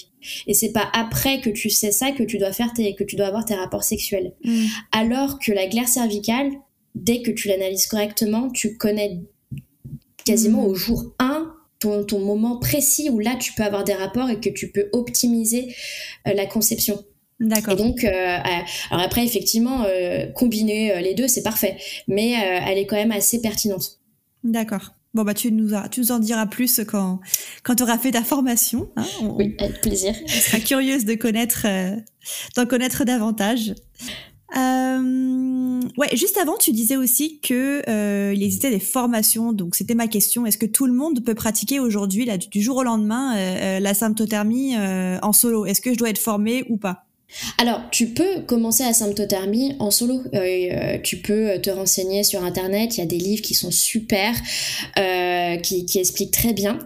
[0.46, 3.16] Et c'est pas après que tu sais ça que tu dois faire tes, que tu
[3.16, 4.34] dois avoir tes rapports sexuels.
[4.44, 4.64] Mm.
[4.92, 6.50] Alors que la glaire cervicale,
[6.96, 9.20] dès que tu l'analyses correctement, tu connais
[10.24, 10.70] quasiment hmm.
[10.70, 14.40] au jour 1 ton, ton, moment précis où là tu peux avoir des rapports et
[14.40, 15.74] que tu peux optimiser
[16.26, 17.04] euh, la conception.
[17.38, 17.74] D'accord.
[17.74, 18.40] Et donc, euh, euh,
[18.90, 19.84] alors après, effectivement,
[20.34, 21.76] combiner les deux, c'est parfait.
[22.08, 24.00] Mais elle est quand même assez pertinente.
[24.42, 24.94] D'accord.
[25.12, 27.20] Bon, bah, tu nous, tu nous en diras plus quand,
[27.62, 28.90] quand tu auras fait ta formation.
[28.96, 29.04] Hein.
[29.20, 30.14] oui, avec plaisir.
[30.24, 31.66] On sera curieuse de connaître,
[32.56, 33.74] d'en connaître davantage.
[34.56, 35.02] Euh,
[35.96, 39.52] ouais, juste avant, tu disais aussi que euh, il existait des formations.
[39.52, 40.46] Donc, c'était ma question.
[40.46, 44.76] Est-ce que tout le monde peut pratiquer aujourd'hui, du jour au lendemain, euh, la symptothermie
[44.76, 45.66] en solo?
[45.66, 47.06] Est-ce que je dois être formée ou pas?
[47.58, 50.22] Alors, tu peux commencer la symptothermie en solo.
[50.32, 52.96] Euh, euh, tu peux te renseigner sur Internet.
[52.96, 54.34] Il y a des livres qui sont super,
[54.98, 56.78] euh, qui, qui, expliquent très bien.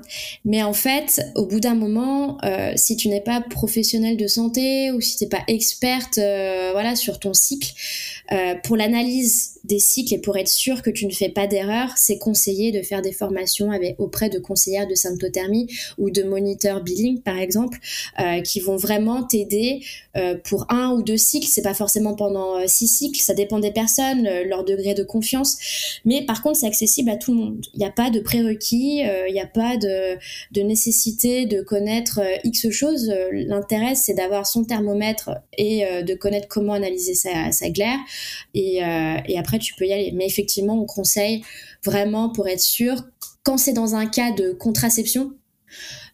[0.45, 2.39] Mais en fait, au bout d'un moment,
[2.77, 7.19] si tu n'es pas professionnel de santé ou si tu n'es pas experte voilà, sur
[7.19, 7.73] ton cycle,
[8.63, 12.19] pour l'analyse des cycles et pour être sûr que tu ne fais pas d'erreur, c'est
[12.19, 17.21] conseillé de faire des formations avec, auprès de conseillères de symptothermie ou de moniteurs billing,
[17.21, 17.79] par exemple,
[18.45, 19.81] qui vont vraiment t'aider
[20.45, 23.71] pour un ou deux cycles, c'est pas forcément pendant euh, six cycles, ça dépend des
[23.71, 25.57] personnes, euh, leur degré de confiance.
[26.05, 27.67] Mais par contre, c'est accessible à tout le monde.
[27.75, 30.17] Il n'y a pas de prérequis, euh, il n'y a pas de,
[30.53, 33.13] de, nécessité de connaître X choses.
[33.33, 37.99] L'intérêt, c'est d'avoir son thermomètre et de connaître comment analyser sa, sa glaire.
[38.55, 38.81] Et,
[39.29, 40.13] et après, tu peux y aller.
[40.13, 41.43] Mais effectivement, on conseille
[41.85, 43.05] vraiment pour être sûr,
[43.43, 45.33] quand c'est dans un cas de contraception,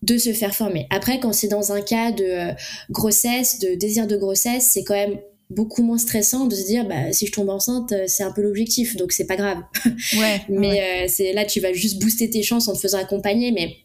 [0.02, 0.86] de se faire former.
[0.90, 2.52] Après, quand c'est dans un cas de euh,
[2.90, 7.12] grossesse, de désir de grossesse, c'est quand même beaucoup moins stressant de se dire bah
[7.12, 9.58] si je tombe enceinte euh, c'est un peu l'objectif donc c'est pas grave
[10.18, 13.52] ouais mais euh, c'est là tu vas juste booster tes chances en te faisant accompagner
[13.52, 13.76] mais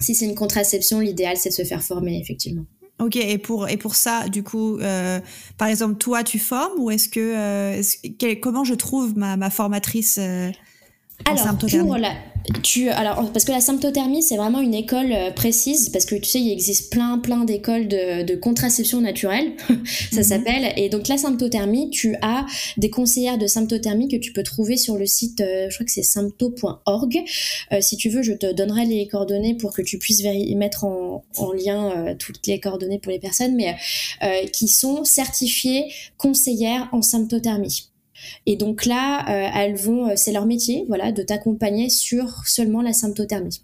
[0.00, 2.64] si c'est une contraception l'idéal c'est de se faire former effectivement
[3.00, 4.78] Ok, et pour, et pour ça, du coup,
[5.56, 10.20] par exemple, toi, tu formes ou est-ce que, comment je trouve ma, ma formatrice
[11.24, 12.12] alors, pour la,
[12.62, 16.24] tu, alors, parce que la symptothermie, c'est vraiment une école euh, précise, parce que tu
[16.24, 19.52] sais, il existe plein, plein d'écoles de, de, contraception naturelle,
[20.10, 20.22] ça mhm.
[20.22, 20.72] s'appelle.
[20.76, 24.96] Et donc, la symptothermie, tu as des conseillères de symptothermie que tu peux trouver sur
[24.96, 27.22] le site, euh, je crois que c'est sympto.org.
[27.72, 30.22] Euh, si tu veux, je te donnerai les coordonnées pour que tu puisses
[30.56, 33.76] mettre en, en lien toutes les coordonnées pour les personnes, mais
[34.52, 35.84] qui sont certifiées
[36.18, 37.89] conseillères en symptothermie.
[38.46, 43.62] Et donc là, elles vont, c'est leur métier, voilà, de t'accompagner sur seulement la symptothermie.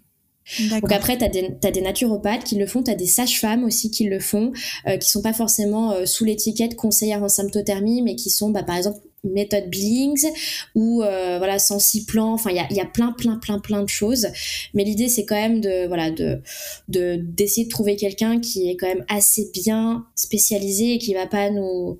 [0.81, 3.63] Donc après, tu as des, as des naturopathes qui le font, tu as des sages-femmes
[3.63, 4.51] aussi qui le font,
[4.87, 8.63] euh, qui sont pas forcément euh, sous l'étiquette conseillère en symptothermie, mais qui sont, bah,
[8.63, 8.99] par exemple,
[9.33, 10.27] méthode Billings
[10.75, 14.27] ou euh, voilà Sensiplan enfin il y a, plein plein plein plein de choses
[14.73, 16.41] mais l'idée c'est quand même de voilà de
[16.87, 21.49] d'essayer de, trouver quelqu'un qui est quand même assez bien spécialisé et qui va pas
[21.49, 21.97] nous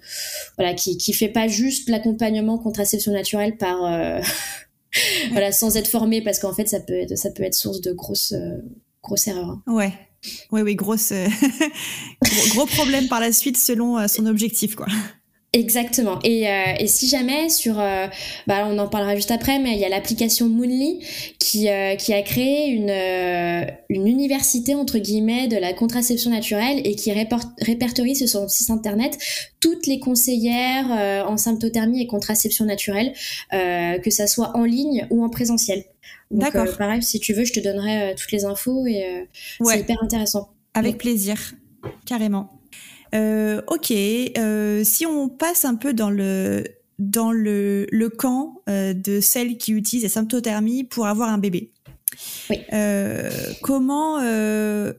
[0.57, 4.21] voilà qui qui fait pas juste l'accompagnement contraception naturelle par euh,
[5.31, 7.91] voilà, sans être formé, parce qu'en fait, ça peut être, ça peut être source de
[7.91, 8.57] grosses, euh,
[9.03, 9.49] grosses erreurs.
[9.49, 9.63] Hein.
[9.67, 9.93] Ouais.
[10.51, 11.27] Oui, oui, grosse, euh,
[12.49, 14.87] gros, problème par la suite selon euh, son objectif, quoi.
[15.53, 16.19] Exactement.
[16.25, 18.07] Et, euh, et, si jamais sur, euh,
[18.47, 20.99] bah on en parlera juste après, mais il y a l'application Moonly
[21.39, 22.91] qui, euh, qui a créé une,
[23.89, 29.17] une université entre guillemets de la contraception naturelle et qui répertorie sur son site internet
[29.61, 33.13] toutes les conseillères en symptothermie et contraception naturelle,
[33.51, 35.85] que ça soit en ligne ou en présentiel.
[36.29, 36.67] D'accord.
[36.77, 39.27] pareil, si tu veux, je te donnerai toutes les infos et
[39.63, 40.49] c'est hyper intéressant.
[40.73, 41.53] Avec plaisir,
[42.05, 42.56] carrément.
[43.13, 46.63] Euh, ok, euh, si on passe un peu dans le
[46.99, 51.71] dans le, le camp euh, de celles qui utilisent la symptothermie pour avoir un bébé.
[52.49, 52.57] Oui.
[53.61, 54.93] Comment, en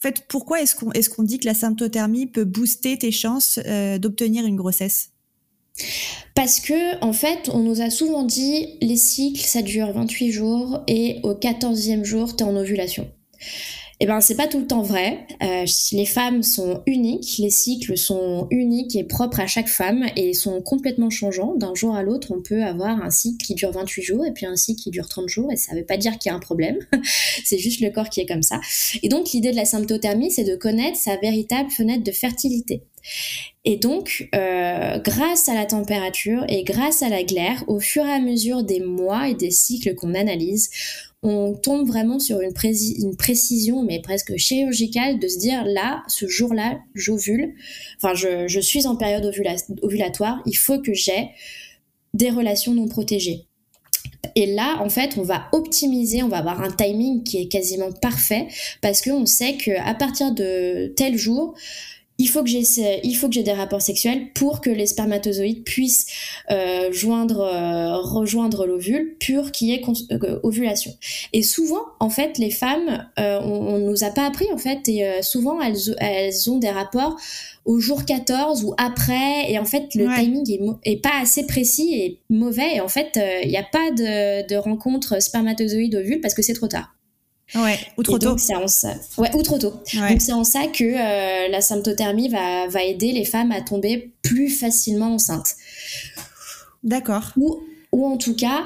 [0.00, 3.58] fait, pourquoi est-ce qu'on est-ce qu'on dit que la symptothermie peut booster tes chances
[3.98, 5.10] d'obtenir une grossesse?
[6.34, 10.82] Parce que, en fait, on nous a souvent dit les cycles, ça dure 28 jours
[10.86, 13.10] et au 14e jour, tu es en ovulation.
[14.04, 15.28] Eh ben, c'est pas tout le temps vrai.
[15.44, 20.34] Euh, les femmes sont uniques, les cycles sont uniques et propres à chaque femme et
[20.34, 21.54] sont complètement changeants.
[21.54, 24.44] D'un jour à l'autre, on peut avoir un cycle qui dure 28 jours et puis
[24.44, 26.40] un cycle qui dure 30 jours et ça veut pas dire qu'il y a un
[26.40, 26.78] problème.
[27.44, 28.60] c'est juste le corps qui est comme ça.
[29.04, 32.82] Et donc, l'idée de la symptothermie, c'est de connaître sa véritable fenêtre de fertilité.
[33.64, 38.10] Et donc, euh, grâce à la température et grâce à la glaire, au fur et
[38.10, 40.70] à mesure des mois et des cycles qu'on analyse,
[41.22, 46.80] on tombe vraiment sur une, précision, mais presque chirurgicale, de se dire là, ce jour-là,
[46.94, 47.54] j'ovule,
[47.96, 49.24] enfin, je, suis en période
[49.82, 51.30] ovulatoire, il faut que j'ai
[52.12, 53.46] des relations non protégées.
[54.34, 57.92] Et là, en fait, on va optimiser, on va avoir un timing qui est quasiment
[57.92, 58.48] parfait
[58.80, 61.54] parce qu'on sait qu'à partir de tel jour,
[62.22, 62.62] il faut que j'ai
[63.02, 66.06] il faut que j'ai des rapports sexuels pour que les spermatozoïdes puissent
[66.52, 69.82] euh, joindre euh, rejoindre l'ovule pur qui est
[70.12, 70.92] euh, ovulation.
[71.32, 75.60] Et souvent en fait les femmes on, nous a pas appris en fait et souvent
[75.60, 77.16] elles elles ont des rapports
[77.64, 82.20] au jour 14 ou après et en fait le timing est, pas assez précis et
[82.30, 86.42] mauvais et en fait il n'y a pas de, de rencontre spermatozoïde ovule parce que
[86.42, 86.94] c'est trop tard
[87.54, 88.36] Ouais, ou trop tôt.
[88.38, 88.94] C'est en ça.
[89.18, 89.74] Ouais, ou trop tôt.
[89.94, 94.12] Donc c'est en ça que euh, la symptothermie va, va aider les femmes à tomber
[94.22, 95.54] plus facilement enceintes.
[96.82, 97.32] D'accord.
[97.36, 97.62] Ou,
[97.92, 98.64] ou en tout cas,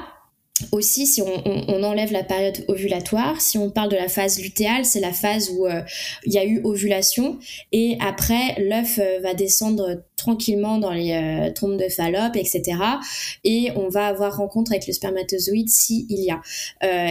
[0.71, 4.99] aussi, si on, enlève la période ovulatoire, si on parle de la phase lutéale, c'est
[4.99, 5.81] la phase où euh,
[6.25, 7.37] il y a eu ovulation
[7.71, 12.77] et après l'œuf euh, va descendre tranquillement dans les euh, trompes de Fallope, etc.
[13.43, 16.41] Et on va avoir rencontre avec le spermatozoïde s'il y a.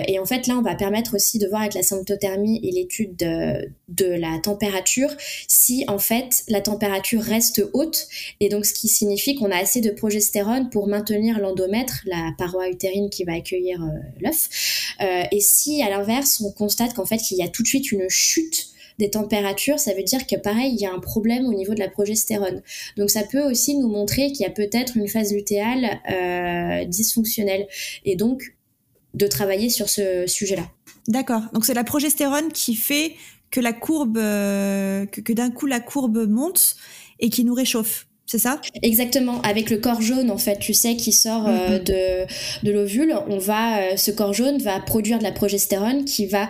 [0.07, 3.17] et en fait, là, on va permettre aussi de voir avec la symptothermie et l'étude
[3.17, 3.71] de,
[4.07, 5.11] la température
[5.49, 8.09] si en fait la température reste haute
[8.41, 12.69] et donc ce qui signifie qu'on a assez de progestérone pour maintenir l'endomètre, la paroi
[12.69, 14.95] utérine qui va accueillir euh, l'œuf.
[15.01, 17.93] Euh, et si à l'inverse, on constate qu'en fait il y a tout de suite
[17.93, 21.55] une chute des températures, ça veut dire que pareil, il y a un problème au
[21.55, 22.63] niveau de la progestérone.
[22.97, 27.67] Donc ça peut aussi nous montrer qu'il y a peut-être une phase lutéale euh, dysfonctionnelle.
[28.05, 28.55] Et donc
[29.15, 30.69] de travailler sur ce sujet-là.
[31.09, 31.43] D'accord.
[31.55, 33.15] Donc c'est la progestérone qui fait
[33.51, 36.77] que la courbe, que d'un coup la courbe monte
[37.19, 38.61] et qui nous réchauffe c'est ça?
[38.83, 41.85] Exactement, avec le corps jaune en fait, tu sais, qui sort euh, mm-hmm.
[41.85, 46.27] de, de l'ovule, on va, euh, ce corps jaune va produire de la progestérone qui
[46.27, 46.49] va,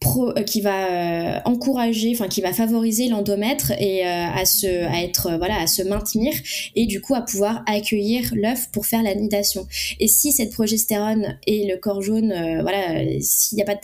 [0.00, 5.36] pro, euh, qui va encourager, enfin qui va favoriser l'endomètre et à se, à être,
[5.36, 6.32] voilà, à se maintenir
[6.74, 9.66] et du coup à pouvoir accueillir l'œuf pour faire la nidation.
[10.00, 13.80] Et si cette progestérone et le corps jaune, voilà, s'il n'y a pas de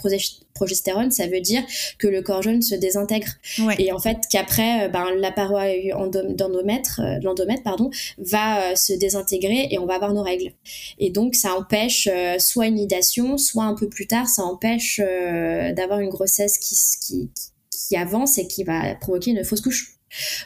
[0.55, 1.62] progestérone, ça veut dire
[1.99, 3.29] que le corps jaune se désintègre.
[3.79, 5.64] Et en fait, qu'après, ben, la paroi
[6.35, 10.53] d'endomètre, l'endomètre, pardon, va euh, se désintégrer et on va avoir nos règles.
[10.99, 15.01] Et donc, ça empêche euh, soit une nidation, soit un peu plus tard, ça empêche
[15.03, 17.31] euh, d'avoir une grossesse qui, qui,
[17.71, 19.90] qui avance et qui va provoquer une fausse couche.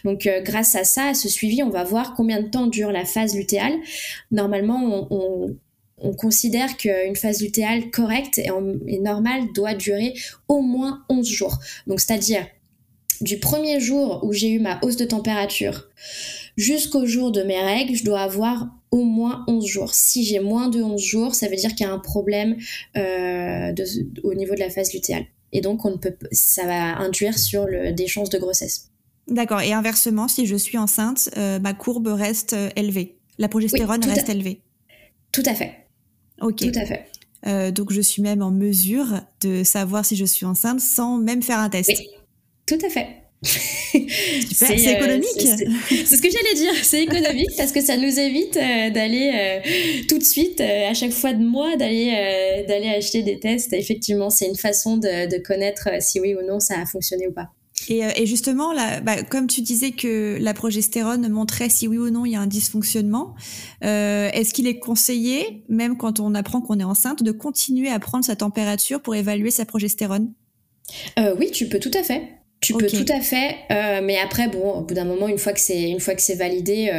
[0.03, 3.05] Donc grâce à ça, à ce suivi, on va voir combien de temps dure la
[3.05, 3.75] phase lutéale.
[4.31, 5.57] Normalement, on, on
[6.17, 10.15] considère qu'une phase lutéale correcte et, normale doit durer
[10.49, 11.59] au moins 11 jours.
[11.87, 12.47] Donc c'est-à-dire
[13.21, 15.89] du premier jour où j'ai eu ma hausse de température
[16.59, 19.95] jusqu'au jour de mes règles, je dois avoir au moins 11 jours.
[19.95, 22.57] Si j'ai moins de 11 jours, ça veut dire qu'il y a un problème
[22.97, 23.73] euh,
[24.25, 25.25] au niveau de la phase lutéale.
[25.53, 28.91] Et donc, on ne peut, ça va induire sur le, des chances de grossesse.
[29.29, 29.61] D'accord.
[29.61, 33.17] Et inversement, si je suis enceinte, euh, ma courbe reste euh, élevée.
[33.39, 34.61] La progestérone reste élevée.
[35.33, 35.88] Tout à fait.
[36.40, 36.57] Ok.
[36.57, 37.07] Tout à fait.
[37.46, 41.42] Euh, donc, je suis même en mesure de savoir si je suis enceinte sans même
[41.42, 41.90] faire un test.
[41.90, 42.09] Oui.
[42.66, 43.07] Tout à fait.
[43.44, 45.29] c'est économique.
[45.37, 49.62] c'est ce que j'allais dire, c'est économique parce que ça nous évite d'aller
[50.09, 53.72] tout de suite, à chaque fois de mois, d'aller d'aller acheter des tests.
[53.74, 57.33] Effectivement, c'est une façon de, de connaître si oui ou non ça a fonctionné ou
[57.33, 57.51] pas.
[57.90, 62.11] Euh, et, justement, là, bah, comme tu disais que la progestérone montrait si oui ou
[62.11, 63.35] non il y a un dysfonctionnement,
[63.85, 67.98] euh, est-ce qu'il est conseillé, même quand on apprend qu'on est enceinte, de continuer à
[67.98, 70.33] prendre sa température pour évaluer sa progestérone?
[71.18, 72.22] Euh, Oui, tu peux tout à fait.
[72.61, 73.55] Tu peux tout à fait,
[74.03, 76.35] mais après bon, au bout d'un moment, une fois que c'est une fois que c'est
[76.35, 76.90] validé,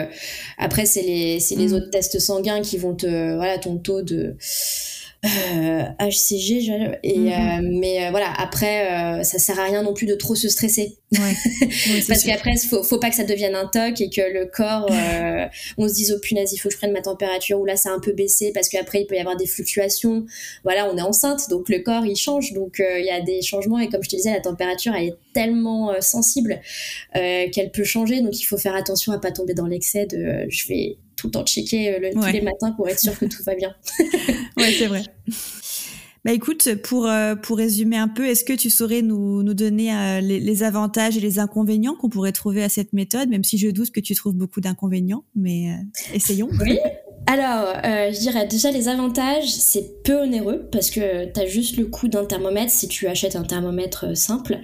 [0.58, 1.74] après c'est les c'est les mm.
[1.74, 4.38] autres tests sanguins qui vont te voilà ton taux de
[5.22, 7.28] HCG euh, et mhm.
[7.28, 10.96] euh, mais euh, voilà après ça sert à rien non plus de trop se stresser.
[11.12, 11.36] Ouais.
[12.08, 14.90] parce qu'après faut, faut pas que ça devienne un toc et que le corps
[15.78, 17.90] on se dise oh punaise il faut que je prenne ma température ou là ça
[17.90, 20.26] a un peu baissé parce qu'après il peut y avoir des fluctuations.
[20.64, 22.54] Voilà on est enceinte donc le corps il change.
[22.54, 23.80] Donc il y a des changements.
[23.80, 26.62] Et comme je te disais la température elle est tellement sensible
[27.14, 28.22] qu'elle peut changer.
[28.22, 31.32] Donc il faut faire attention à pas tomber dans l'excès de je vais tout le
[31.32, 33.76] temps checker euh, le, tous les matins pour être sûr que tout va bien.
[34.58, 35.04] ouais, c'est vrai.
[36.24, 39.94] Bah écoute, pour, euh, pour résumer un peu, est-ce que tu saurais nous, nous donner
[39.94, 43.58] euh, les, les, avantages et les inconvénients qu'on pourrait trouver à cette méthode, même si
[43.58, 45.76] je doute que tu trouves beaucoup d'inconvénients, mais
[46.14, 46.50] essayons.
[46.62, 46.78] Oui,
[47.32, 51.78] alors, euh, je dirais déjà les avantages, c'est peu onéreux parce que tu as juste
[51.78, 54.58] le coût d'un thermomètre si tu achètes un thermomètre euh, simple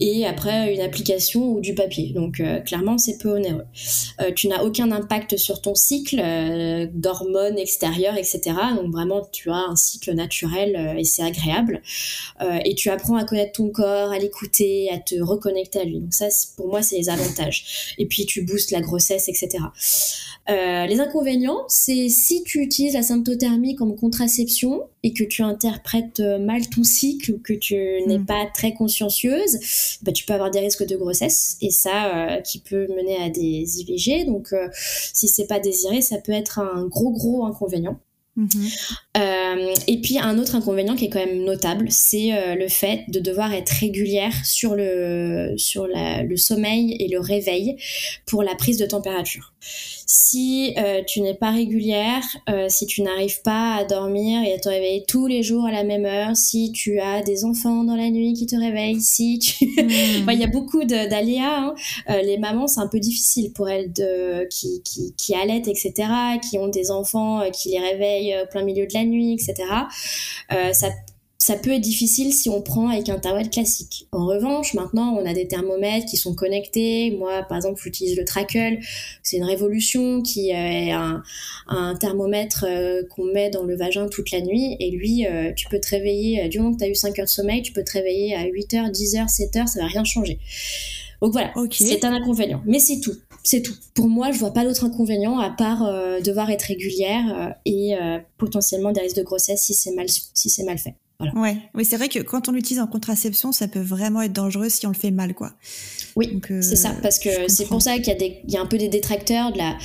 [0.00, 2.12] et après une application ou du papier.
[2.12, 3.64] Donc euh, clairement, c'est peu onéreux.
[4.36, 6.22] tu n'as aucun impact sur ton cycle
[6.92, 8.54] d'hormones extérieures, etc.
[8.76, 11.80] Donc vraiment, tu as un cycle naturel et c'est agréable.
[12.66, 16.00] et tu apprends à connaître ton corps, à l'écouter, à te reconnecter à lui.
[16.00, 16.26] Donc ça,
[16.58, 17.94] pour moi, c'est les avantages.
[17.96, 19.58] Et puis tu boostes la grossesse, etc.
[20.50, 26.38] les inconvénients, c'est si tu utilises la symptothermie comme contraception et que tu interprètes euh,
[26.38, 28.26] mal ton cycle ou que tu n'es hmm.
[28.26, 32.58] pas très consciencieuse, bah, tu peux avoir des risques de grossesse et ça euh, qui
[32.58, 34.24] peut mener à des IVG.
[34.26, 37.98] Donc euh, si c'est pas désiré, ça peut être un gros gros inconvénient.
[38.36, 38.68] Mhm.
[39.88, 43.52] et puis un autre inconvénient qui est quand même notable, c'est le fait de devoir
[43.52, 47.76] être régulière sur le sur le sommeil et le réveil
[48.26, 49.52] pour la prise de température.
[50.12, 54.58] Si euh, tu n'es pas régulière, euh, si tu n'arrives pas à dormir et à
[54.58, 57.94] te réveiller tous les jours à la même heure, si tu as des enfants dans
[57.94, 59.70] la nuit qui te réveillent, si tu...
[59.80, 60.28] Hmm.
[60.32, 61.60] il y a beaucoup d'aléas.
[61.60, 61.74] Hein.
[62.10, 64.48] Euh, les mamans, c'est un peu difficile pour elles de...
[64.48, 65.92] qui, qui, qui allaitent, etc.,
[66.42, 69.54] qui ont des enfants qui les réveillent au plein milieu de la nuit, etc.
[70.72, 70.88] ça
[71.50, 74.06] ça peut être difficile si on prend avec un thermomètre classique.
[74.12, 77.10] En revanche, maintenant, on a des thermomètres qui sont connectés.
[77.18, 78.78] Moi, par exemple, j'utilise le Trackle.
[79.24, 81.24] C'est une révolution qui est un,
[81.98, 84.76] thermomètre euh, qu'on met dans le vagin toute la nuit.
[84.78, 87.18] Et lui, euh, tu peux te réveiller, euh, du moment que tu as eu 5
[87.18, 89.80] heures de sommeil, tu peux te réveiller à 8 heures, 10 heures, 7 heures, ça
[89.80, 90.38] va rien changer.
[91.20, 92.62] Donc voilà, c'est un inconvénient.
[92.64, 93.74] Mais c'est tout, c'est tout.
[93.94, 95.80] Pour moi, je vois pas d'autre inconvénient à part
[96.22, 97.94] devoir être régulière et
[98.38, 100.94] potentiellement des risques de grossesse si c'est mal, si c'est mal fait.
[101.34, 104.68] Ouais, oui, c'est vrai que quand on l'utilise en contraception, ça peut vraiment être dangereux
[104.68, 105.52] si on le fait mal, quoi.
[106.16, 108.78] Oui, euh, c'est ça, parce que c'est pour ça qu'il y, a y un peu
[108.78, 109.76] des détracteurs de la,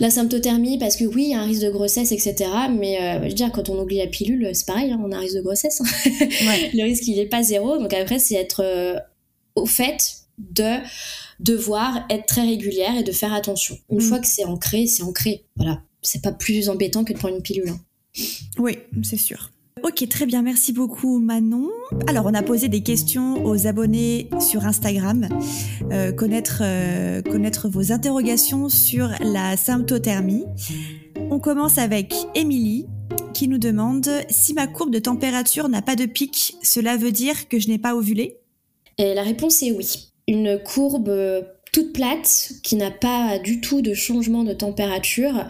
[0.00, 2.50] la symptothermie, parce que oui, il y a un risque de grossesse, etc.
[2.70, 5.16] Mais euh, je veux dire, quand on oublie la pilule, c'est pareil, hein, on a
[5.16, 5.80] un risque de grossesse.
[5.80, 5.84] Hein.
[6.74, 7.78] le risque, il n'est pas zéro.
[7.78, 8.98] Donc après, c'est être euh,
[9.54, 10.76] au fait de
[11.40, 13.76] devoir être très régulière et de faire attention.
[13.90, 14.02] Une mm.
[14.02, 15.44] fois que c'est ancré, c'est ancré.
[15.56, 17.68] Voilà, c'est pas plus embêtant que de prendre une pilule.
[17.68, 17.80] Hein.
[18.58, 19.50] Oui, c'est sûr.
[19.82, 21.68] Ok, très bien, merci beaucoup Manon.
[22.06, 25.28] Alors, on a posé des questions aux abonnés sur Instagram,
[25.92, 30.44] euh, connaître, euh, connaître vos interrogations sur la symptothermie.
[31.30, 32.86] On commence avec Émilie
[33.34, 37.48] qui nous demande si ma courbe de température n'a pas de pic, cela veut dire
[37.48, 38.38] que je n'ai pas ovulé?
[38.98, 40.12] La réponse est oui.
[40.26, 41.12] Une courbe
[41.72, 45.46] toute plate qui n'a pas du tout de changement de température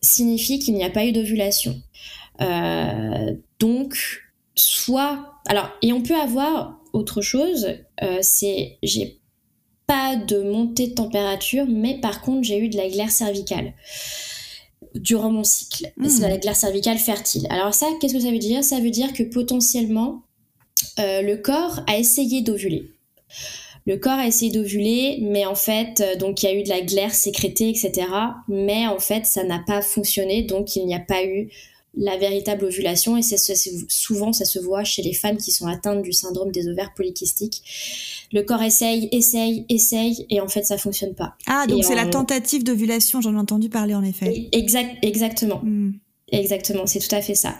[0.00, 1.80] signifie qu'il n'y a pas eu d'ovulation.
[2.40, 4.22] Euh, donc,
[4.54, 5.40] soit.
[5.46, 7.68] Alors, et on peut avoir autre chose,
[8.02, 9.20] euh, c'est j'ai
[9.86, 13.74] pas de montée de température, mais par contre, j'ai eu de la glaire cervicale
[14.94, 15.92] durant mon cycle.
[16.02, 16.30] C'est hmm.
[16.30, 17.46] la glaire cervicale fertile.
[17.50, 18.62] Alors, ça, qu'est-ce que ça veut dire?
[18.62, 20.22] Ça veut dire que potentiellement,
[20.98, 22.90] euh, le corps a essayé d'ovuler.
[23.86, 26.68] Le corps a essayé d'ovuler, mais en fait, euh, donc il y a eu de
[26.70, 28.06] la glaire sécrétée, etc.
[28.48, 31.50] Mais en fait, ça n'a pas fonctionné, donc il n'y a pas eu
[31.96, 33.36] la véritable ovulation et c'est
[33.88, 37.62] souvent ça se voit chez les femmes qui sont atteintes du syndrome des ovaires polykystiques.
[38.32, 41.34] Le corps essaye, essaye, essaye et en fait ça fonctionne pas.
[41.46, 44.48] Ah donc c'est la tentative d'ovulation, j'en ai entendu parler en effet.
[44.52, 45.60] Exact, exactement.
[45.62, 45.92] Hmm.
[46.32, 47.54] Exactement, c'est tout à fait ça.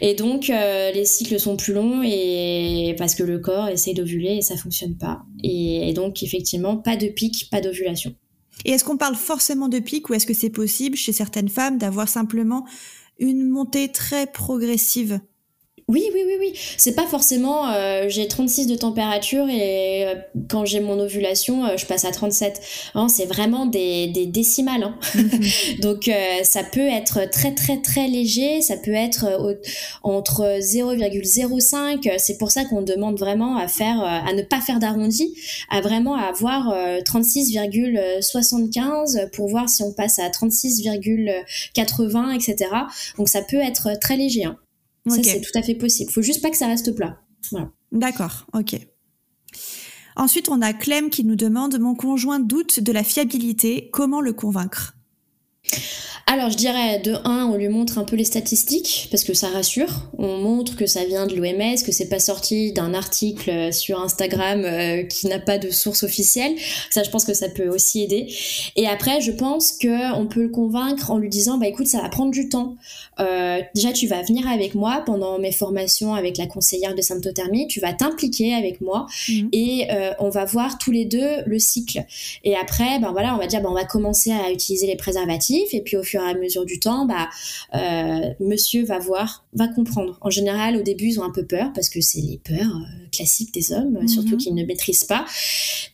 [0.00, 4.36] Et donc euh, les cycles sont plus longs et parce que le corps essaye d'ovuler
[4.36, 5.22] et ça fonctionne pas.
[5.42, 8.14] Et, donc effectivement pas de pic, pas d'ovulation.
[8.64, 11.78] Et est-ce qu'on parle forcément de pic ou est-ce que c'est possible chez certaines femmes
[11.78, 12.66] d'avoir simplement
[13.22, 15.20] une montée très progressive
[15.88, 16.52] oui, oui, oui, oui.
[16.76, 20.14] C'est pas forcément euh, j'ai 36 de température et euh,
[20.48, 22.60] quand j'ai mon ovulation, euh, je passe à 37.
[23.08, 24.84] c'est vraiment des, des décimales.
[24.84, 24.96] Hein.
[25.14, 25.40] Mhm.
[25.80, 26.08] Donc
[26.44, 28.60] ça peut être très, très, très léger.
[28.62, 29.26] Ça peut être
[30.02, 32.18] entre 0,05.
[32.18, 35.34] C'est pour ça qu'on demande vraiment à faire, à ne pas faire d'arrondi,
[35.70, 36.74] à vraiment avoir
[37.04, 42.70] 36,75 pour voir si on passe à 36,80, etc.
[43.18, 44.44] Donc ça peut être très léger.
[44.44, 44.56] Hein.
[45.06, 46.10] Ça, c'est tout à fait possible.
[46.10, 47.20] Faut juste pas que ça reste plat.
[47.90, 48.76] D'accord, ok.
[50.16, 54.32] Ensuite, on a Clem qui nous demande Mon conjoint doute de la fiabilité, comment le
[54.32, 54.94] convaincre?
[56.26, 59.48] Alors je dirais de 1, on lui montre un peu les statistiques parce que ça
[59.48, 60.08] rassure.
[60.16, 64.64] On montre que ça vient de l'OMS, que c'est pas sorti d'un article sur Instagram
[64.64, 66.54] euh, qui n'a pas de source officielle.
[66.90, 68.32] Ça je pense que ça peut aussi aider.
[68.76, 72.00] Et après je pense que on peut le convaincre en lui disant bah écoute ça
[72.00, 72.76] va prendre du temps.
[73.20, 77.66] Euh, déjà tu vas venir avec moi pendant mes formations avec la conseillère de symptothermie,
[77.66, 79.48] tu vas t'impliquer avec moi mhm.
[79.52, 82.04] et euh, on va voir tous les deux le cycle.
[82.44, 85.61] Et après ben voilà on va dire ben on va commencer à utiliser les préservatifs
[85.72, 87.28] et puis au fur et à mesure du temps, bah,
[87.74, 90.18] euh, monsieur va voir, va comprendre.
[90.20, 93.06] En général, au début, ils ont un peu peur parce que c'est les peurs euh,
[93.10, 94.08] classiques des hommes, mhm.
[94.08, 95.24] surtout qu'ils ne maîtrisent pas.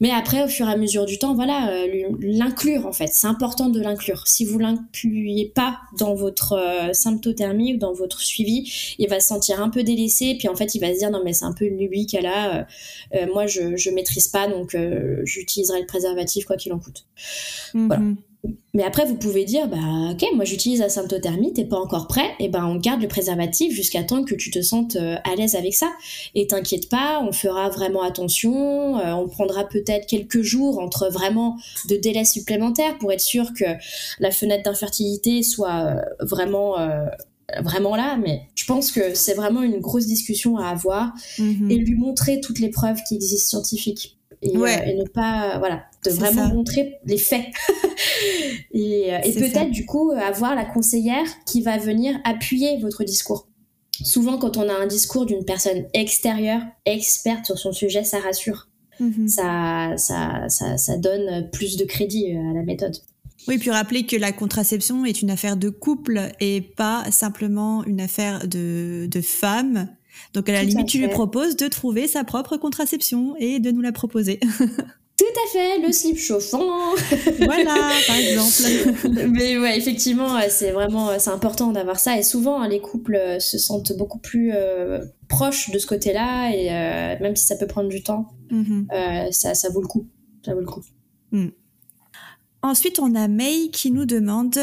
[0.00, 3.10] Mais après, au fur et à mesure du temps, voilà, euh, l'inclure en fait.
[3.12, 4.26] C'est important de l'inclure.
[4.26, 9.62] Si vous l'incluez pas dans votre symptothermie ou dans votre suivi, il va se sentir
[9.62, 10.36] un peu délaissé.
[10.38, 12.26] Puis en fait, il va se dire non mais c'est un peu une lubie qu'elle
[12.26, 12.66] a.
[13.32, 14.76] moi, je je maîtrise pas, donc
[15.24, 17.06] j'utiliserai le préservatif quoi qu'il en coûte.
[17.74, 18.02] Voilà.
[18.44, 18.54] Mhm.
[18.74, 22.30] Mais après, vous pouvez dire, bah, ok, moi j'utilise la symptothermie, t'es pas encore prêt,
[22.38, 25.56] et ben on garde le préservatif jusqu'à temps que tu te sentes euh, à l'aise
[25.56, 25.90] avec ça.
[26.34, 31.56] Et t'inquiète pas, on fera vraiment attention, euh, on prendra peut-être quelques jours entre vraiment
[31.88, 33.64] de délai supplémentaire pour être sûr que
[34.20, 36.76] la fenêtre d'infertilité soit euh, vraiment
[37.62, 41.70] vraiment là, mais je pense que c'est vraiment une grosse discussion à avoir mm-hmm.
[41.70, 44.17] et lui montrer toutes les preuves qui existent scientifiques.
[44.42, 47.46] Et, et, ne pas voilà de vraiment montrer les faits
[48.72, 53.48] et, euh, peut-être du coup avoir la conseillère qui va venir appuyer votre discours.
[54.02, 58.68] Souvent quand on a un discours d'une personne extérieure, experte sur son sujet, ça rassure.
[59.00, 59.28] Mhm.
[59.28, 62.96] ça, ça, ça, ça, donne plus de crédit euh, à la méthode.
[63.46, 68.00] Oui, puis rappeler que la contraception est une affaire de couple et pas simplement une
[68.00, 69.88] affaire de, de femme.
[70.34, 73.80] Donc à la limite, tu lui proposes de trouver sa propre contraception et de nous
[73.80, 74.40] la proposer.
[75.18, 76.60] Tout à fait, le slip chauffant.
[77.40, 79.28] voilà, par exemple.
[79.32, 82.16] Mais ouais, effectivement, c'est vraiment c'est important d'avoir ça.
[82.16, 86.54] Et souvent, hein, les couples euh, se sentent beaucoup plus euh, proches de ce côté-là.
[86.54, 88.28] Et euh, même si ça peut prendre du temps,
[89.32, 90.06] ça, ça vaut le coup.
[90.46, 90.84] Ça vaut le coup.
[91.32, 91.48] Mm.
[92.62, 94.56] Ensuite, on a May qui nous demande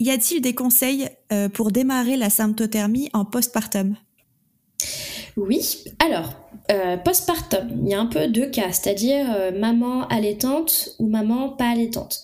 [0.00, 1.08] Y a-t-il des conseils
[1.54, 3.96] pour démarrer la symptothermie en postpartum?
[5.38, 6.34] Oui, alors,
[6.70, 11.50] euh, postpartum, il y a un peu deux cas, c'est-à-dire euh, maman allaitante ou maman
[11.50, 12.22] pas allaitante.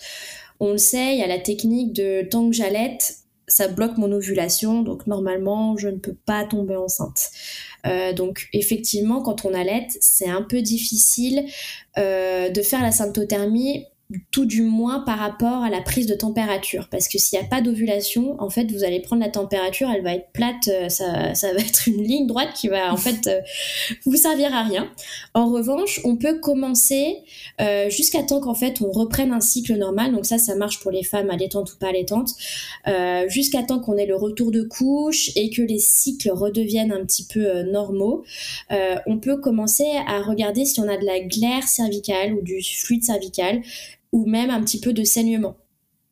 [0.61, 4.11] On le sait, il y a la technique de tant que j'allaite, ça bloque mon
[4.13, 7.31] ovulation, donc normalement je ne peux pas tomber enceinte.
[7.87, 11.45] Euh, donc effectivement, quand on allaite, c'est un peu difficile
[11.97, 13.87] de faire la symptothermie
[14.31, 16.89] tout du moins par rapport à la prise de température.
[16.91, 20.03] Parce que s'il n'y a pas d'ovulation, en fait, vous allez prendre la température, elle
[20.03, 23.41] va être plate, euh, ça, va être une ligne droite qui va en fait euh,
[24.05, 24.91] vous servir à rien.
[25.33, 27.19] En revanche, on peut commencer
[27.61, 30.13] euh, jusqu'à temps qu'en fait on reprenne un cycle normal.
[30.13, 32.31] Donc ça, ça marche pour les femmes allaitantes ou pas allaitantes.
[33.29, 37.25] Jusqu'à temps qu'on ait le retour de couche et que les cycles redeviennent un petit
[37.25, 38.25] peu normaux.
[38.71, 43.05] on peut commencer à regarder si on a de la glaire cervicale ou du fluide
[43.05, 43.63] cervical
[44.15, 45.57] ou même un petit peu de saignement.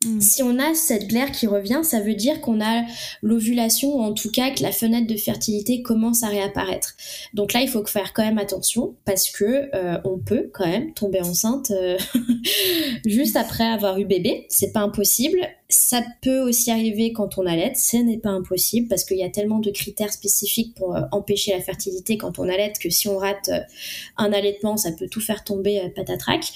[0.05, 0.21] Mm.
[0.21, 2.83] Si on a cette glaire qui revient, ça veut dire qu'on a
[3.23, 6.95] l'ovulation ou en tout cas que la fenêtre de fertilité commence à réapparaître.
[7.33, 10.93] Donc là, il faut faire quand même attention parce que euh, on peut quand même
[10.95, 11.97] tomber enceinte euh,
[13.07, 14.47] juste après avoir eu bébé.
[14.49, 15.39] C'est pas impossible.
[15.73, 19.31] Ça peut aussi arriver quand on allait, ce n'est pas impossible parce qu'il y a
[19.31, 23.17] tellement de critères spécifiques pour euh, empêcher la fertilité quand on allait que si on
[23.17, 23.61] rate euh,
[24.17, 26.53] un allaitement, ça peut tout faire tomber euh, patatrac.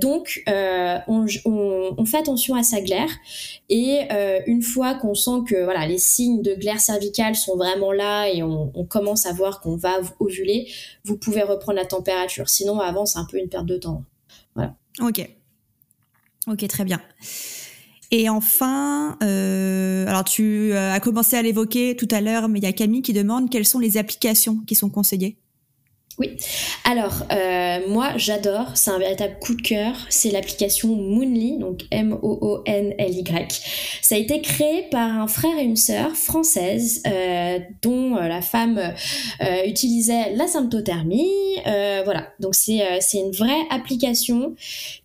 [0.00, 3.10] donc, on, fait attention à sa glaire
[3.68, 4.08] et
[4.46, 8.42] une fois qu'on sent que voilà les signes de glaire cervicale sont vraiment là et
[8.42, 10.68] on, on commence à voir qu'on va ovuler,
[11.04, 12.48] vous pouvez reprendre la température.
[12.48, 14.04] Sinon, avant, c'est un peu une perte de temps.
[14.54, 14.74] Voilà.
[15.00, 15.28] Ok.
[16.46, 17.00] Ok, très bien.
[18.10, 22.64] Et enfin, euh, alors tu euh, as commencé à l'évoquer tout à l'heure, mais il
[22.64, 25.36] y a Camille qui demande quelles sont les applications qui sont conseillées.
[26.18, 26.36] Oui.
[26.84, 33.62] Alors, euh, moi, j'adore, c'est un véritable coup de cœur, c'est l'application Moonly, donc M-O-O-N-L-Y.
[34.02, 38.40] Ça a été créé par un frère et une sœur françaises euh, dont euh, la
[38.40, 41.30] femme euh, utilisait la symptothermie.
[41.66, 42.80] Euh, voilà, donc c'est
[43.14, 44.56] une vraie application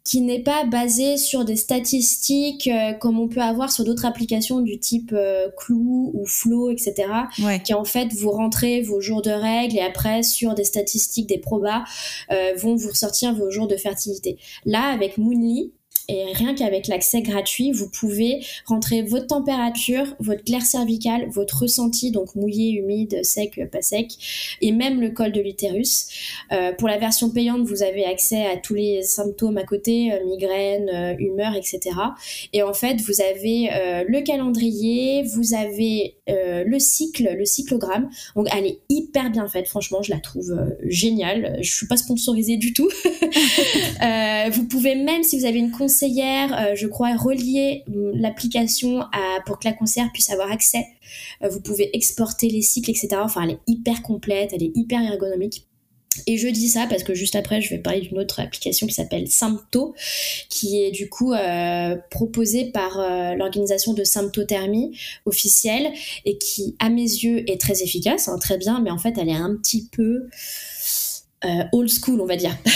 [0.03, 4.79] qui n'est pas basée sur des statistiques comme on peut avoir sur d'autres applications du
[4.79, 5.15] type
[5.57, 6.93] Clou ou Flow, etc.
[7.63, 11.37] Qui en fait, vous rentrez vos jours de règles et après sur des statistiques des
[11.37, 11.83] probas
[12.31, 14.37] euh, vont vous ressortir vos jours de fertilité.
[14.65, 15.73] Là, avec Moonly,
[16.09, 22.11] et rien qu'avec l'accès gratuit, vous pouvez rentrer votre température, votre glaire cervicale, votre ressenti,
[22.11, 24.11] donc mouillé, humide, sec, pas sec,
[24.61, 26.07] et même le col de l'utérus.
[26.51, 30.25] Euh, pour la version payante, vous avez accès à tous les symptômes à côté, euh,
[30.25, 31.79] migraine, euh, humeur, etc.
[32.51, 38.09] Et en fait, vous avez euh, le calendrier, vous avez le cycle, le cyclogramme.
[38.35, 39.67] Donc, elle est hyper bien faite.
[39.67, 40.53] Franchement, je la trouve
[40.85, 41.57] géniale.
[41.61, 42.89] Je suis pas sponsorisée du tout.
[44.51, 49.01] vous pouvez même, si vous avez une conseillère, euh, je crois, relier l'application
[49.45, 50.85] pour que la conseillère puisse avoir accès.
[51.43, 53.09] Euh, vous pouvez exporter les cycles, etc.
[53.17, 55.67] Enfin, elle est hyper complète, elle est hyper ergonomique.
[56.27, 58.93] Et je dis ça parce que juste après, je vais parler d'une autre application qui
[58.93, 59.95] s'appelle Sympto,
[60.49, 62.97] qui est du coup euh, proposée par
[63.35, 65.91] l'organisation de symptothermie officielle
[66.25, 69.29] et qui, à mes yeux, est très efficace, hein, très bien, mais en fait, elle
[69.29, 70.27] est un petit peu
[71.45, 72.57] euh, old school, on va dire.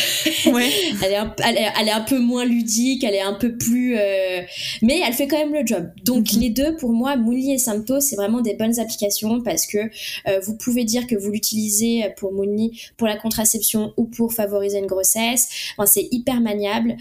[0.45, 0.69] Ouais.
[1.03, 4.41] elle, est un, elle, est, un, peu moins ludique, elle est un peu plus, euh,
[4.81, 5.89] mais elle fait quand même le job.
[6.03, 6.39] Donc mhm.
[6.41, 10.39] les deux, pour moi, Moonly et Sympto, c'est vraiment des bonnes applications parce que euh,
[10.45, 14.85] vous pouvez dire que vous l'utilisez pour Moonly pour la contraception ou pour favoriser une
[14.85, 15.47] grossesse.
[15.77, 16.97] Enfin, c'est hyper maniable.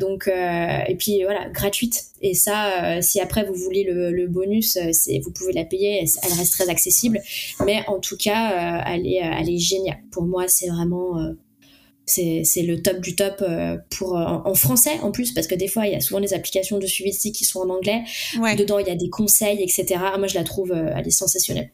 [0.00, 2.04] Donc et puis voilà, gratuite.
[2.20, 4.76] Et ça, si après vous voulez le, le bonus,
[5.22, 6.04] vous pouvez la payer.
[6.22, 7.20] Elle reste très accessible.
[7.64, 9.98] Mais en tout cas, elle est, elle est géniale.
[10.10, 11.32] Pour moi, c'est vraiment euh,
[12.44, 15.68] c'est le top du top euh, pour euh, en, français en plus parce que des
[15.68, 18.04] fois il y a souvent des applications de suivi qui sont en anglais
[18.56, 21.72] dedans il y a des conseils etc moi je la trouve elle est sensationnelle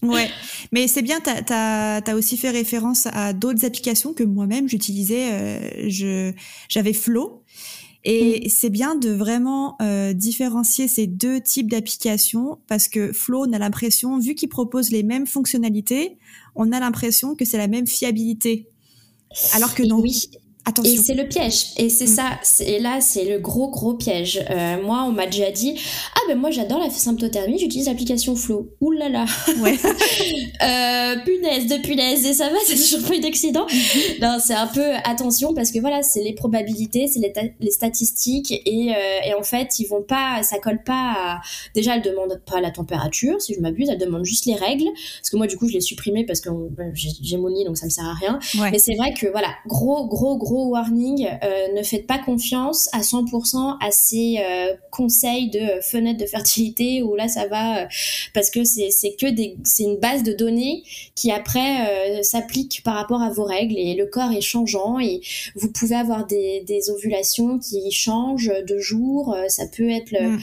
[0.00, 0.28] Ouais,
[0.70, 5.82] mais c'est bien, tu as, aussi fait référence à d'autres applications que moi-même j'utilisais.
[6.68, 7.42] J'avais Flow.
[8.04, 9.76] Et c'est bien de vraiment
[10.14, 15.02] différencier ces deux types d'applications parce que Flow, on a l'impression, vu qu'il propose les
[15.02, 16.16] mêmes fonctionnalités,
[16.54, 18.68] on a l'impression que c'est la même fiabilité.
[19.52, 20.00] Alors que non.
[20.00, 20.30] Oui.
[20.84, 21.68] Et c'est le piège.
[21.76, 22.08] Et c'est mm.
[22.08, 22.64] ça.
[22.64, 24.44] Et là, c'est le gros, gros piège.
[24.50, 25.74] Euh, moi, on m'a déjà dit
[26.14, 28.68] Ah, ben moi, j'adore la symptothermie, j'utilise l'application Flow.
[28.80, 29.24] Ouh là là
[29.60, 29.76] ouais.
[30.62, 32.26] euh, Punaise de punaise.
[32.26, 33.66] Et ça va, c'est toujours pas eu d'accident.
[33.66, 34.20] Mm-hmm.
[34.20, 38.52] non, c'est un peu attention parce que voilà, c'est les probabilités, c'est les, statistiques.
[38.66, 41.40] Et, euh, et, en fait, ils vont pas, ça colle pas à.
[41.74, 44.88] Déjà, elle demande pas la température, si je m'abuse, elle demande juste les règles.
[45.20, 46.50] Parce que moi, du coup, je l'ai supprimé parce que
[47.22, 48.38] j'ai mon nid, donc ça me sert à rien.
[48.70, 53.00] Mais c'est vrai que voilà, gros, gros, gros warning, euh, ne faites pas confiance à
[53.00, 57.86] 100% à ces euh, conseils de fenêtre de fertilité où là ça va euh,
[58.34, 60.82] parce que c'est que des c'est une base de données
[61.14, 65.20] qui après s'applique par rapport à vos règles et le corps est changeant et
[65.56, 70.38] vous pouvez avoir des, des ovulations qui changent de jour, ça peut être mm.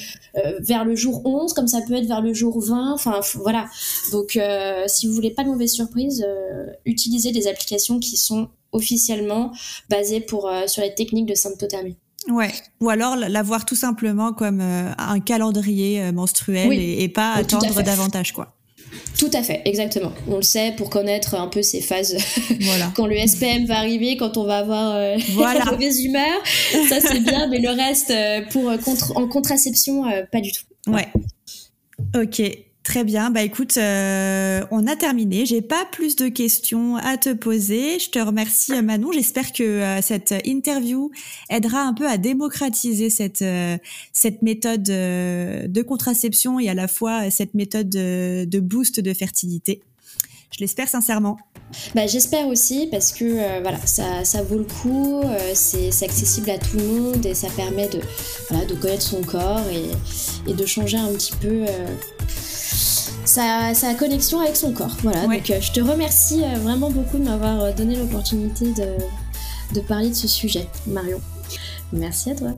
[0.59, 3.67] vers le jour 11 comme ça peut être vers le jour 20, enfin voilà.
[4.11, 4.39] Donc
[4.87, 6.25] si vous voulez pas de mauvaise surprise,
[6.85, 9.51] utilisez des applications qui sont officiellement
[9.89, 11.95] basé pour, euh, sur les techniques de symptothermie.
[12.29, 12.51] Ouais,
[12.81, 18.33] ou alors l'avoir tout simplement comme euh, un calendrier euh, menstruel et, pas attendre davantage
[18.33, 18.53] quoi.
[19.19, 20.11] Tout à fait, exactement.
[20.27, 22.17] On le sait pour connaître un peu ces phases.
[22.61, 22.91] Voilà.
[22.95, 24.97] quand le SPM va arriver, quand on va avoir
[25.37, 26.41] la mauvaise humeur,
[26.89, 28.13] ça c'est bien, mais le reste
[28.51, 28.71] pour
[29.15, 30.63] en contraception, pas du tout.
[30.87, 31.07] Ouais.
[32.15, 32.41] Ok.
[32.85, 35.47] Très bien, bah écoute, euh, on a terminé.
[35.47, 37.97] J'ai pas plus de questions à te poser.
[37.97, 39.11] Je te remercie euh, Manon.
[39.11, 41.09] J'espère que euh, cette interview
[41.49, 43.43] aidera un peu à démocratiser cette
[44.13, 49.81] cette méthode de contraception et à la fois cette méthode de, boost de fertilité.
[50.55, 51.37] Je l'espère sincèrement.
[51.93, 56.49] Bah, J'espère aussi parce que euh, voilà, ça, ça, vaut le coup, euh, c'est accessible
[56.49, 57.99] à tout le monde et ça permet de,
[58.49, 61.87] voilà, de connaître son corps et, de changer un petit peu euh,
[63.25, 64.95] sa, sa, connexion avec son corps.
[65.03, 68.97] Voilà, donc je te remercie vraiment beaucoup de m'avoir donné l'opportunité de,
[69.73, 71.19] de parler de ce sujet, Marion.
[71.93, 72.53] Merci à toi.